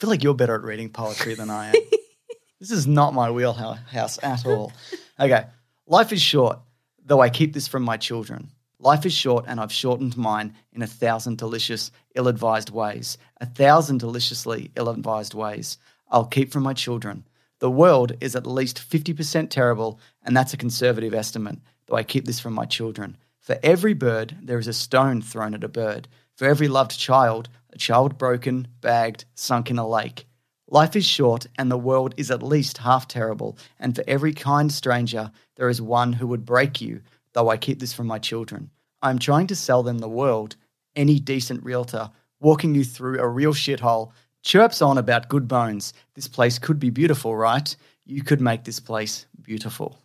[0.00, 1.74] feel like you're better at reading poetry than I am.
[2.60, 4.72] this is not my wheelhouse at all.
[5.18, 5.46] Okay.
[5.86, 6.58] Life is short,
[7.06, 8.50] though I keep this from my children.
[8.78, 13.16] Life is short, and I've shortened mine in a thousand delicious, ill advised ways.
[13.40, 15.78] A thousand deliciously ill advised ways
[16.10, 17.26] I'll keep from my children.
[17.58, 22.26] The world is at least 50% terrible, and that's a conservative estimate, though I keep
[22.26, 23.16] this from my children.
[23.40, 26.08] For every bird, there is a stone thrown at a bird.
[26.36, 30.26] For every loved child, a child broken, bagged, sunk in a lake.
[30.68, 34.70] Life is short, and the world is at least half terrible, and for every kind
[34.70, 38.70] stranger, there is one who would break you, though I keep this from my children.
[39.02, 40.56] I'm trying to sell them the world.
[40.94, 45.92] Any decent realtor, walking you through a real shithole, chirps on about good bones.
[46.14, 47.74] This place could be beautiful, right?
[48.04, 49.98] You could make this place beautiful.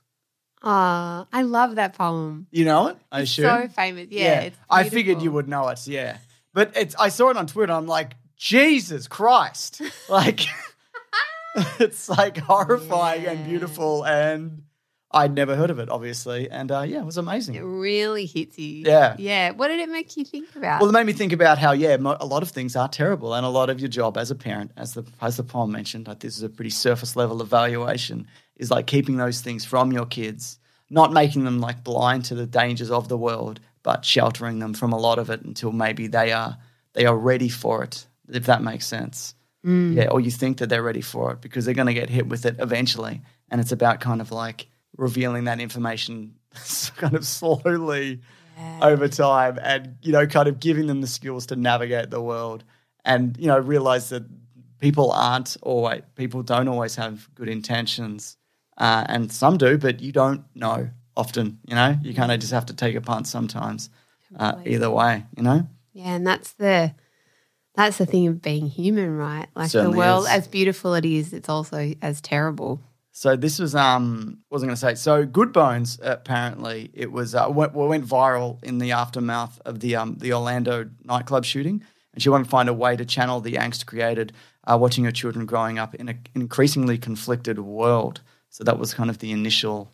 [0.63, 2.47] Ah, I love that poem.
[2.51, 2.97] You know it?
[3.11, 4.07] I It's so famous.
[4.09, 4.41] Yeah.
[4.41, 5.87] It's I figured you would know it.
[5.87, 6.17] Yeah,
[6.53, 6.95] but it's.
[6.99, 7.73] I saw it on Twitter.
[7.73, 9.81] I'm like, Jesus Christ!
[10.09, 10.41] Like,
[11.79, 14.63] it's like horrifying and beautiful, and
[15.13, 17.55] I'd never heard of it, obviously, and uh, yeah, it was amazing.
[17.55, 18.83] It really hits you.
[18.85, 19.15] Yeah.
[19.17, 19.51] Yeah.
[19.51, 20.81] What did it make you think about?
[20.81, 23.33] Well, it made me think about how, yeah, mo- a lot of things are terrible,
[23.33, 26.07] and a lot of your job as a parent, as the as the poem mentioned,
[26.07, 30.05] like this is a pretty surface level evaluation, is like keeping those things from your
[30.05, 34.73] kids, not making them like blind to the dangers of the world, but sheltering them
[34.73, 36.57] from a lot of it until maybe they are
[36.93, 39.35] they are ready for it, if that makes sense.
[39.63, 42.27] Yeah, or you think that they're ready for it because they're going to get hit
[42.27, 43.21] with it eventually,
[43.51, 44.65] and it's about kind of like
[44.97, 46.35] revealing that information
[46.97, 48.21] kind of slowly
[48.81, 52.63] over time and you know kind of giving them the skills to navigate the world
[53.05, 54.23] and you know realize that
[54.79, 58.37] people aren't always people don't always have good intentions
[58.77, 62.51] uh, and some do but you don't know often you know you kind of just
[62.51, 63.89] have to take a punt sometimes
[64.37, 66.93] uh, either way you know Yeah, and that's the
[67.75, 69.47] that's the thing of being human, right?
[69.55, 70.29] Like Certainly the world, is.
[70.31, 72.81] as beautiful it is, it's also as terrible.
[73.11, 74.95] So this was um wasn't going to say?
[74.95, 79.95] So Good Bones apparently it was uh, went, went viral in the aftermath of the
[79.95, 83.53] um the Orlando nightclub shooting, and she wanted to find a way to channel the
[83.53, 84.33] angst created
[84.65, 88.21] uh, watching her children growing up in an increasingly conflicted world.
[88.49, 89.91] So that was kind of the initial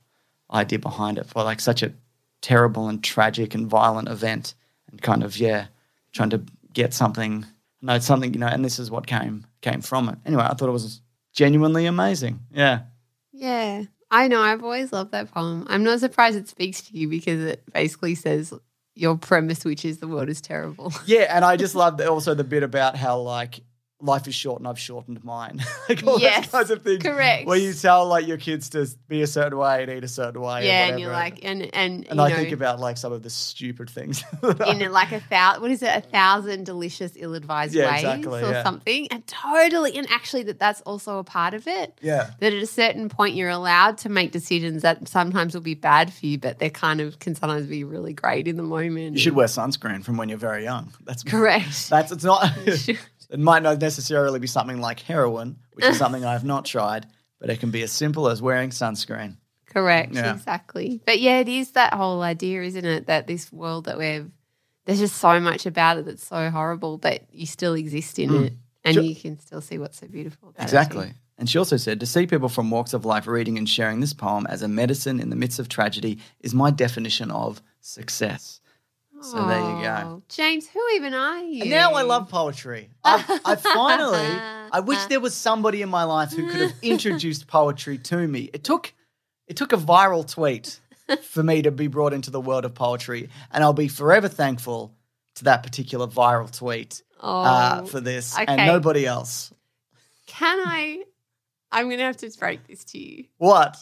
[0.52, 1.94] idea behind it for like such a
[2.42, 4.54] terrible and tragic and violent event,
[4.92, 5.68] and kind of yeah,
[6.14, 7.46] trying to get something,
[7.82, 10.20] no something you know, and this is what came came from it.
[10.26, 11.02] Anyway, I thought it was
[11.34, 12.42] genuinely amazing.
[12.52, 12.82] Yeah.
[13.38, 14.42] Yeah, I know.
[14.42, 15.66] I've always loved that poem.
[15.70, 18.52] I'm not surprised it speaks to you because it basically says
[18.96, 20.92] your premise, which is the world is terrible.
[21.06, 23.62] Yeah, and I just love also the bit about how like
[24.00, 25.60] life is short and I've shortened mine.
[25.90, 27.02] like all Yes, those kinds of things.
[27.02, 27.48] correct.
[27.48, 30.40] Where you tell like your kids to be a certain way and eat a certain
[30.40, 30.68] way.
[30.68, 33.30] yeah, and you're like, and and and I know, think about like some of the
[33.32, 34.24] stupid things.
[34.68, 38.52] in like a thousand, what is it, a thousand delicious ill-advised Yeah, ways exactly, or
[38.52, 38.64] yeah.
[38.64, 41.98] something, and totally, and actually that that's also a part of it.
[42.02, 42.30] yeah.
[42.40, 46.14] that at a certain point you're allowed to make decisions that sometimes will be bad
[46.14, 49.14] for you, but they kind of can sometimes be really great in the moment.
[49.14, 50.94] You should wear sunscreen from when you're very young.
[51.04, 51.90] That's correct.
[51.90, 52.52] That's it's not.
[53.30, 57.08] It might not necessarily be something like heroin, which is something I have not tried,
[57.40, 59.38] but it can be as simple as wearing sunscreen.
[59.66, 60.34] correct, Yeah.
[60.34, 61.02] exactly.
[61.06, 64.32] But yeah, it is that whole idea, isn't it, that this world that we've
[64.86, 68.46] there's just so much about it that's so horrible, but you still exist in mm.
[68.46, 68.54] it
[68.86, 69.04] and Sure.
[69.04, 70.64] you can still see what's so beautiful about it.
[70.64, 71.14] Exactly.
[71.38, 74.14] And she also said, to see people from walks of life reading and sharing this
[74.14, 78.62] poem as a medicine in the midst of tragedy is my definition of success.
[79.22, 80.02] So there you go.
[80.06, 81.62] Oh, James, who even are you?
[81.62, 82.90] And now I love poetry.
[83.04, 87.48] I, I finally, I wish there was somebody in my life who could have introduced
[87.48, 88.50] poetry to me.
[88.54, 88.94] It took,
[89.48, 90.80] it took a viral tweet
[91.24, 94.94] for me to be brought into the world of poetry, and I'll be forever thankful
[95.36, 98.46] to that particular viral tweet uh, Oh, for this okay.
[98.48, 99.52] and nobody else.
[100.28, 101.04] Can I?
[101.72, 103.26] I'm going to have to break this to you.
[103.38, 103.78] What?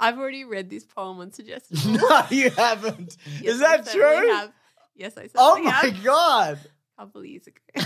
[0.00, 1.80] I've already read this poem on Suggestible.
[2.08, 3.16] No, you haven't.
[3.40, 4.32] Yes, Is that certainly true?
[4.34, 4.52] have.
[4.96, 5.32] Yes, I said.
[5.36, 6.02] Oh my have.
[6.02, 6.58] god!
[6.98, 7.60] A couple of years ago.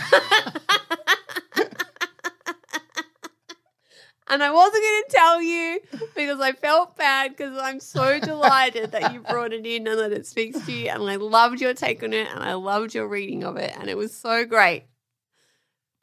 [4.28, 5.80] and I wasn't going to tell you
[6.16, 10.12] because I felt bad because I'm so delighted that you brought it in and that
[10.12, 10.88] it speaks to you.
[10.88, 13.76] And I loved your take on it and I loved your reading of it.
[13.78, 14.84] And it was so great.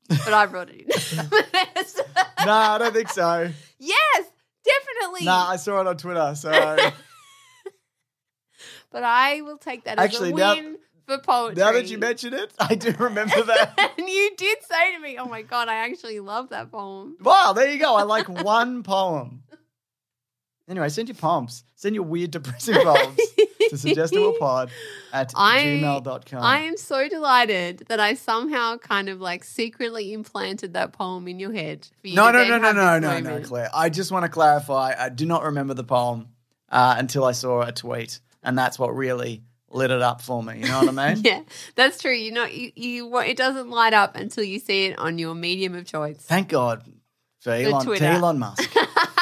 [0.07, 0.87] But I brought it in.
[2.43, 3.51] No, I don't think so.
[5.01, 5.25] Definitely.
[5.25, 6.33] Nah, I saw it on Twitter.
[6.35, 6.51] So
[8.91, 11.63] But I will take that Actually, as a now- win for poetry.
[11.63, 13.93] now that you mention it, I do remember that.
[13.97, 17.53] and you did say to me, "Oh my god, I actually love that poem." Wow,
[17.53, 17.95] there you go.
[17.95, 19.43] I like one poem.
[20.69, 21.63] Anyway, send your poems.
[21.75, 23.17] Send your weird, depressing poems
[23.69, 24.69] to suggestiblepod
[25.11, 26.41] at I- gmail.com.
[26.41, 31.39] I am so delighted that I somehow kind of like secretly implanted that poem in
[31.39, 31.87] your head.
[32.01, 33.41] For you no, no, no, no, no, no, no.
[33.41, 33.69] Claire.
[33.73, 34.93] I just want to clarify.
[34.97, 36.27] I do not remember the poem
[36.69, 40.59] uh, until I saw a tweet, and that's what really lit it up for me.
[40.59, 41.23] You know what I mean?
[41.25, 41.41] Yeah,
[41.75, 42.13] that's true.
[42.13, 45.75] You know, you, you it doesn't light up until you see it on your medium
[45.75, 46.17] of choice.
[46.17, 46.83] Thank God
[47.39, 48.05] for Elon, Twitter.
[48.05, 48.73] Elon Musk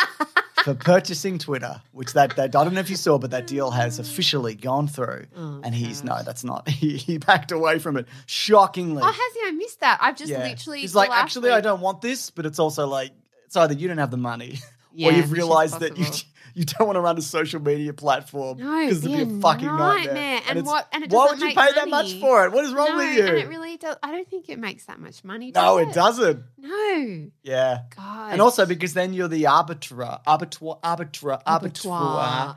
[0.70, 3.72] for purchasing Twitter, which that, that I don't know if you saw, but that deal
[3.72, 5.26] has officially gone through.
[5.36, 6.68] Oh, and he's no, that's not.
[6.80, 9.02] He, he backed away from it shockingly.
[9.04, 9.42] Oh, has he?
[9.48, 9.98] I missed that.
[10.02, 10.82] I've just literally.
[10.82, 13.12] He's like, actually, I don't want this, but it's also like
[13.46, 14.60] it's either you don't have the money.
[14.92, 16.06] Yeah, or you've realized that you.
[16.60, 19.42] you don't want to run a social media platform No, because it'd be yeah, a
[19.42, 20.06] fucking nightmare.
[20.06, 20.42] nightmare.
[20.50, 22.52] And it's- what- and it why would you pay that much for it?
[22.52, 23.26] What is wrong no, with you?
[23.26, 23.96] and it really does.
[24.04, 25.52] I don't think it makes that much money.
[25.56, 26.44] no, does it doesn't.
[26.58, 27.80] No, Yeah.
[27.96, 28.34] God.
[28.34, 31.90] And also because then you're the arbiter, arbiter, arbiter, arbiter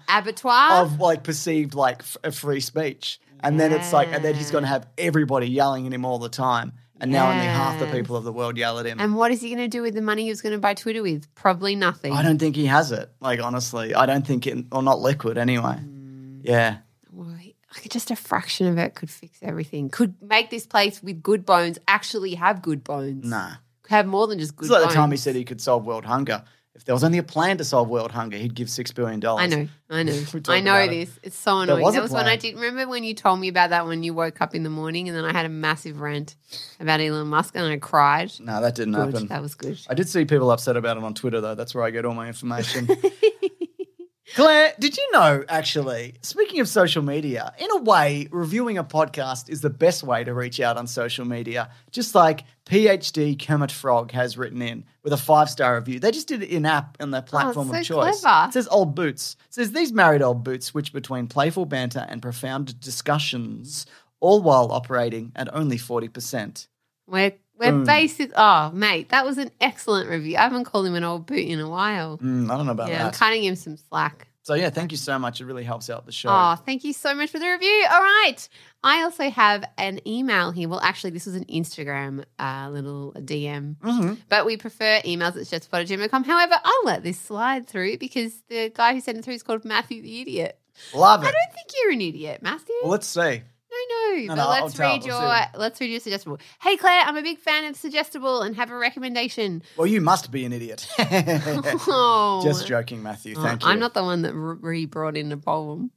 [0.09, 0.83] abattoir.
[0.83, 4.63] of like perceived like f- free speech, and then it's like, and then he's going
[4.65, 8.17] to have everybody yelling at him all the time, and now only half the people
[8.17, 9.01] of the world yell at him.
[9.01, 10.73] and what is he going to do with the money he was going to buy
[10.73, 11.27] Twitter with?
[11.35, 12.13] Probably nothing.
[12.13, 13.11] I don't think he has it.
[13.21, 15.79] Like honestly, I don't think it, or not liquid anyway.
[15.83, 16.41] Mm.
[16.45, 16.79] Yeah.
[17.13, 19.91] Well, like just a fraction of it could fix everything.
[19.91, 23.29] Could make this place with good bones actually have good bones.
[23.29, 23.55] Nah.
[23.83, 24.71] Could have more than just good bones.
[24.71, 24.95] It's like bones.
[24.95, 26.45] the time he said he could solve world hunger.
[26.75, 29.43] If there was only a plan to solve world hunger, he'd give six billion dollars.
[29.43, 30.13] I know, I know,
[30.49, 30.91] I know about it.
[31.07, 31.19] this.
[31.23, 31.77] It's so annoying.
[31.79, 32.33] There was a that was when plan.
[32.33, 32.55] I did.
[32.55, 35.17] Remember when you told me about that when you woke up in the morning, and
[35.17, 36.35] then I had a massive rant
[36.81, 38.33] about Elon Musk, and I cried.
[38.41, 39.27] No, that didn't Good, happen.
[39.29, 39.79] that was good.
[39.91, 41.55] I did see people upset about it on Twitter though.
[41.55, 42.89] That's where I get all my information.
[44.35, 49.51] Claire, did you know actually, speaking of social media, in a way, reviewing a podcast
[49.51, 51.69] is the best way to reach out on social media.
[51.91, 56.01] Just like PhD Kermit Frog has written in with a five star review.
[56.01, 58.21] They just did it in app on their oh, platform Oh, so of choice.
[58.21, 58.49] clever.
[58.49, 59.37] It says old boots.
[59.49, 63.85] It says these married old boots switch between playful banter and profound discussions,
[64.21, 66.69] all while operating at only 40%.
[67.07, 67.85] We're we're Boom.
[67.85, 68.31] basic.
[68.37, 70.37] Oh, mate, that was an excellent review.
[70.37, 72.19] I haven't called him an old boot in a while.
[72.19, 73.15] Mm, I don't know about yeah, I'm that.
[73.15, 74.29] cutting him some slack.
[74.45, 75.41] So yeah, thank you so much.
[75.41, 76.29] It really helps out the show.
[76.29, 77.87] Oh, thank you so much for the review.
[77.89, 78.49] All right.
[78.83, 80.69] I also have an email here.
[80.69, 84.19] Well, actually, this was an Instagram uh, little DM, Mhm.
[84.29, 86.25] but we prefer emails at jetspot@gmail.com.
[86.25, 89.65] However, I'll let this slide through because the guy who sent it through is called
[89.65, 90.59] Matthew the Idiot.
[90.93, 91.29] Love it.
[91.29, 92.75] I don't think you're an idiot, Matthew.
[92.83, 93.43] Well, let's see.
[93.89, 94.91] No, no, but no, I'll let's tell.
[94.93, 95.59] read We'll your see.
[95.59, 96.39] let's read your suggestible.
[96.61, 99.63] Hey Claire, I'm a big fan of suggestible and have a recommendation.
[99.77, 100.87] Well, you must be an idiot.
[101.89, 103.35] Oh, Just joking, Matthew.
[103.37, 103.69] Oh, Thank you.
[103.69, 105.91] I'm not the one that re brought in the poem.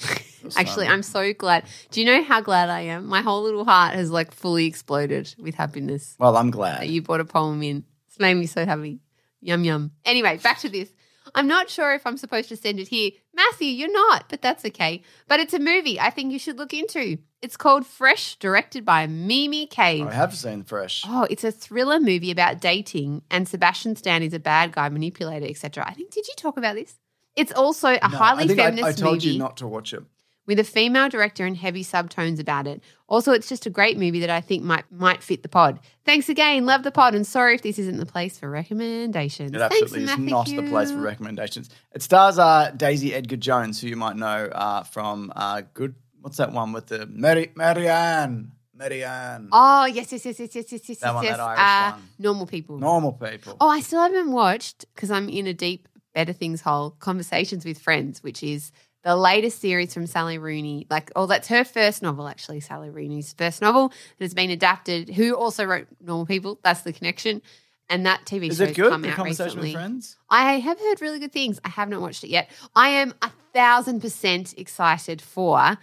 [0.56, 1.64] Actually, I'm so glad.
[1.90, 3.06] Do you know how glad I am?
[3.06, 6.86] My whole little heart has like fully exploded with happiness Well, I'm that glad.
[6.86, 7.84] you brought a poem in.
[8.06, 9.00] It's made me so happy.
[9.40, 9.90] Yum yum.
[10.04, 10.88] Anyway, back to this.
[11.34, 13.10] I'm not sure if I'm supposed to send it here.
[13.34, 15.02] Matthew, you're not, but that's okay.
[15.26, 17.18] But it's a movie I think you should look into.
[17.40, 20.06] It's called Fresh, directed by Mimi Cave.
[20.06, 21.04] I have seen Fresh.
[21.06, 25.46] Oh, it's a thriller movie about dating, and Sebastian Stan is a bad guy, manipulator,
[25.46, 25.84] etc.
[25.86, 26.96] I think did you talk about this?
[27.36, 29.92] It's also a No, highly I think I- I, told movie you not to watch
[29.92, 30.02] it.
[30.48, 32.82] With a female director and heavy subtones about it.
[33.06, 35.78] Also, it's just a great movie that I think might might fit the pod.
[36.04, 39.52] Thanks again, love the pod, and sorry if this isn't the place for recommendations.
[39.52, 40.30] It Thanks, absolutely is Matthew.
[40.30, 41.70] not the place for recommendations.
[41.92, 45.94] It stars uh, Daisy Edgar Jones, who you might know uh, from uh, Good.
[46.22, 48.52] What's that one with the Mary Marianne?
[48.74, 49.48] Marianne.
[49.52, 51.36] Oh yes, yes, yes, yes, yes, yes, yes, That one, yes.
[51.36, 52.08] that Irish uh, one.
[52.18, 52.78] Normal people.
[52.78, 53.56] Normal people.
[53.60, 56.96] Oh, I still haven't watched because I'm in a deep Better Things hole.
[56.98, 58.72] Conversations with Friends, which is
[59.08, 60.86] the latest series from Sally Rooney.
[60.90, 62.60] Like, oh, that's her first novel, actually.
[62.60, 65.08] Sally Rooney's first novel that has been adapted.
[65.08, 66.60] Who also wrote Normal People?
[66.62, 67.40] That's the connection.
[67.88, 68.90] And that TV Is show it good?
[68.90, 69.68] come The out conversation recently.
[69.68, 70.18] with friends.
[70.28, 71.58] I have heard really good things.
[71.64, 72.50] I have not watched it yet.
[72.76, 75.78] I am a thousand percent excited for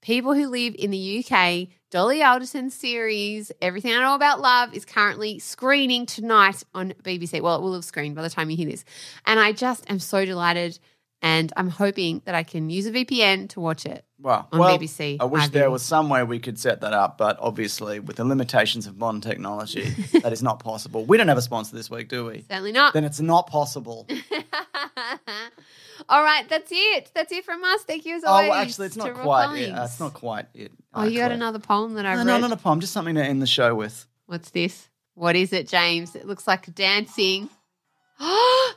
[0.00, 1.66] people who live in the UK.
[1.90, 7.40] Dolly Alderton's series, Everything I Know About Love, is currently screening tonight on BBC.
[7.40, 8.84] Well, it will have screened by the time you hear this.
[9.26, 10.78] And I just am so delighted.
[11.22, 14.06] And I'm hoping that I can use a VPN to watch it.
[14.18, 14.48] Wow.
[14.52, 17.36] On well, BBC I wish there was some way we could set that up, but
[17.40, 19.82] obviously, with the limitations of modern technology,
[20.22, 21.04] that is not possible.
[21.04, 22.46] We don't have a sponsor this week, do we?
[22.48, 22.94] Certainly not.
[22.94, 24.06] Then it's not possible.
[26.08, 27.10] All right, that's it.
[27.14, 27.82] That's it from us.
[27.82, 28.48] Thank you as oh, always.
[28.48, 29.70] well, actually, it's not quite it.
[29.70, 30.72] Uh, it's not quite it.
[30.94, 32.40] Oh, you got another poem that I've No, read.
[32.40, 32.80] no, not a poem.
[32.80, 34.06] Just something to end the show with.
[34.24, 34.88] What's this?
[35.14, 36.16] What is it, James?
[36.16, 37.50] It looks like dancing.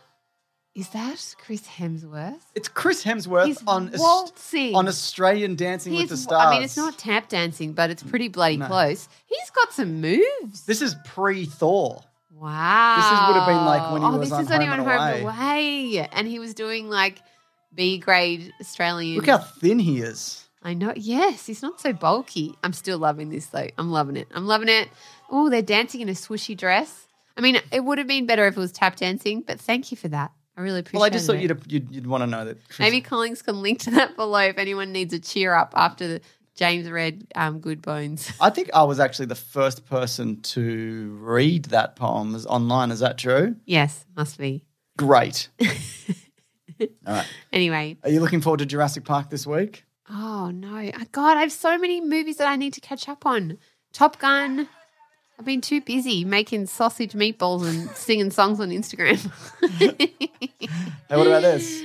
[0.75, 2.41] is that Chris Hemsworth?
[2.55, 4.75] It's Chris Hemsworth He's on waltzing.
[4.75, 6.47] on Australian Dancing with the Stars.
[6.47, 8.67] I mean, it's not tap dancing, but it's pretty bloody No.
[8.67, 9.07] close.
[9.27, 10.65] He's got some moves.
[10.65, 12.01] This is pre Thor.
[12.35, 12.95] wow.
[12.97, 14.17] This is- would have been like when he was on the way.
[14.17, 15.93] oh, was this on is only Home on and Home and Away.
[16.01, 16.09] Away.
[16.11, 17.21] And he was doing like
[17.75, 19.17] B grade Australian.
[19.17, 20.39] Look how thin he is.
[20.63, 20.93] I know.
[20.95, 22.55] Yes, he's not so bulky.
[22.63, 23.67] I'm still loving this though.
[23.77, 24.27] I'm loving it.
[24.33, 24.89] I'm loving it.
[25.29, 27.07] Oh, they're dancing in a swooshy dress.
[27.37, 29.97] I mean, it would have been better if it was tap dancing, but thank you
[29.97, 30.31] for that.
[30.55, 31.01] I really appreciate it.
[31.01, 32.63] Well, I just thought you'd, you'd you'd want to know that.
[32.67, 36.07] Chris, Maybe Collings can link to that below if anyone needs a cheer up after
[36.07, 36.21] the
[36.55, 38.31] James read um, Good Bones.
[38.39, 42.91] I think I was actually the first person to read that poem is online.
[42.91, 43.55] Is that true?
[43.65, 44.63] yes, must be.
[44.97, 45.49] Great.
[46.81, 47.27] All right.
[47.51, 49.85] Anyway, Are you looking forward to Jurassic Park this week?
[50.09, 50.91] oh no.
[51.11, 53.57] God, I have so many movies that I need to catch up on.
[53.93, 54.67] Top Gun.
[55.39, 59.19] I've been too busy making sausage meatballs and singing songs on Instagram.
[61.09, 61.83] Hey, what about this?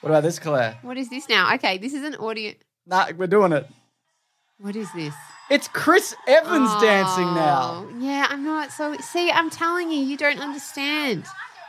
[0.00, 0.78] What about this, Claire?
[0.82, 1.52] what is this now?
[1.54, 2.52] Okay, this is an audio.
[2.86, 3.66] Nah, we're doing it.
[4.58, 5.14] What is this?
[5.50, 7.86] It's Chris Evans oh, dancing now.
[7.88, 8.70] Oh, Yeah, I'm not.
[8.70, 11.24] So, see, I'm telling you, you don't understand.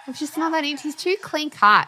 [0.06, 0.84] I'm just not that into.
[0.84, 1.88] He's too clean cut.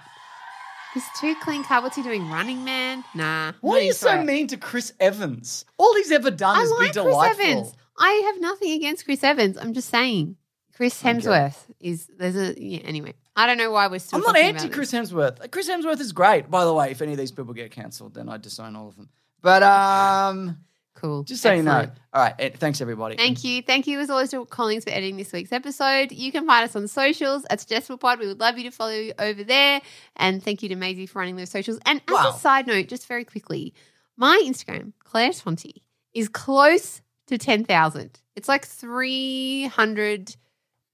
[0.94, 1.84] He's too clean cut.
[1.84, 2.30] What's he doing?
[2.30, 3.04] Running Man?
[3.14, 3.52] Nah.
[3.62, 5.66] Why are you so mean to Chris Evans?
[5.78, 7.36] All he's ever done I is like be delightful.
[7.36, 7.74] Chris Evans.
[7.98, 9.58] I have nothing against Chris Evans.
[9.58, 10.38] I'm just saying,
[10.76, 11.02] Chris.
[11.02, 12.80] Hemsworth is there's a yeah.
[12.80, 14.18] Anyway, I don't know why we're still.
[14.18, 15.12] I'm not talking anti about Chris this.
[15.12, 15.52] Hemsworth.
[15.52, 16.50] Chris Hemsworth is great.
[16.52, 18.96] By the way, if any of these people get cancelled, then I disown all of
[18.96, 19.10] them.
[19.42, 20.58] But um,
[20.96, 21.24] Cool.
[21.24, 21.72] just so you know.
[21.72, 22.00] Excellent.
[22.14, 22.36] All right.
[22.40, 23.16] eh, Thanks, everybody.
[23.18, 23.62] Thank you.
[23.62, 26.12] Thank you as always to Collings for editing this week's episode.
[26.12, 28.20] You can find us on socials at Suggestible Pod.
[28.20, 29.82] We would love you to follow you over there.
[30.16, 31.80] And thank you to Maisie for running those socials.
[31.86, 32.32] And as Wow.
[32.36, 33.76] a side note, just very quickly,
[34.16, 35.84] my Instagram, Claire Tonti,
[36.16, 38.20] is close to 10,000.
[38.36, 40.36] It's like 300,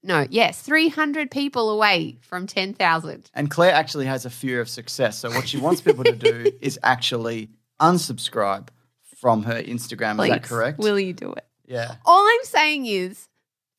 [0.02, 3.30] no, yes, 300 people away from 10,000.
[3.34, 5.18] And Claire actually has a fear of success.
[5.18, 8.68] So what she wants people to do is actually unsubscribe
[9.16, 10.22] from her Instagram.
[10.22, 10.78] Is that correct?
[10.78, 11.46] Will you do it?
[11.66, 11.96] yeah.
[12.04, 13.28] All I'm saying is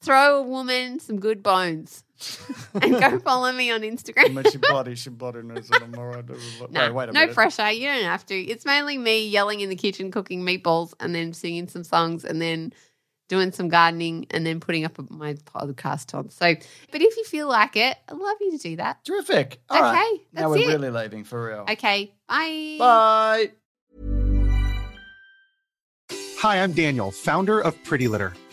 [0.01, 2.03] throw a woman some good bones
[2.81, 4.49] and go follow me on Instagram.
[4.51, 6.25] she body, she body knows that I'm all right.
[6.27, 6.35] No,
[6.81, 7.35] Wait, wait a no minute.
[7.35, 7.71] pressure.
[7.71, 8.35] You don't have to.
[8.35, 12.41] It's mainly me yelling in the kitchen, cooking meatballs, and then singing some songs, and
[12.41, 12.71] then
[13.27, 16.29] doing some gardening, and then putting up my podcast on.
[16.29, 16.53] So,
[16.91, 19.03] but if you feel like it, I'd love you to do that.
[19.03, 19.59] Terrific.
[19.69, 19.91] All right.
[20.13, 20.73] Okay, Now that's we're it.
[20.79, 21.65] really leaving for real.
[21.69, 22.75] Okay, bye.
[22.79, 23.51] Bye.
[26.39, 28.33] Hi, I'm Daniel, founder of Pretty Litter.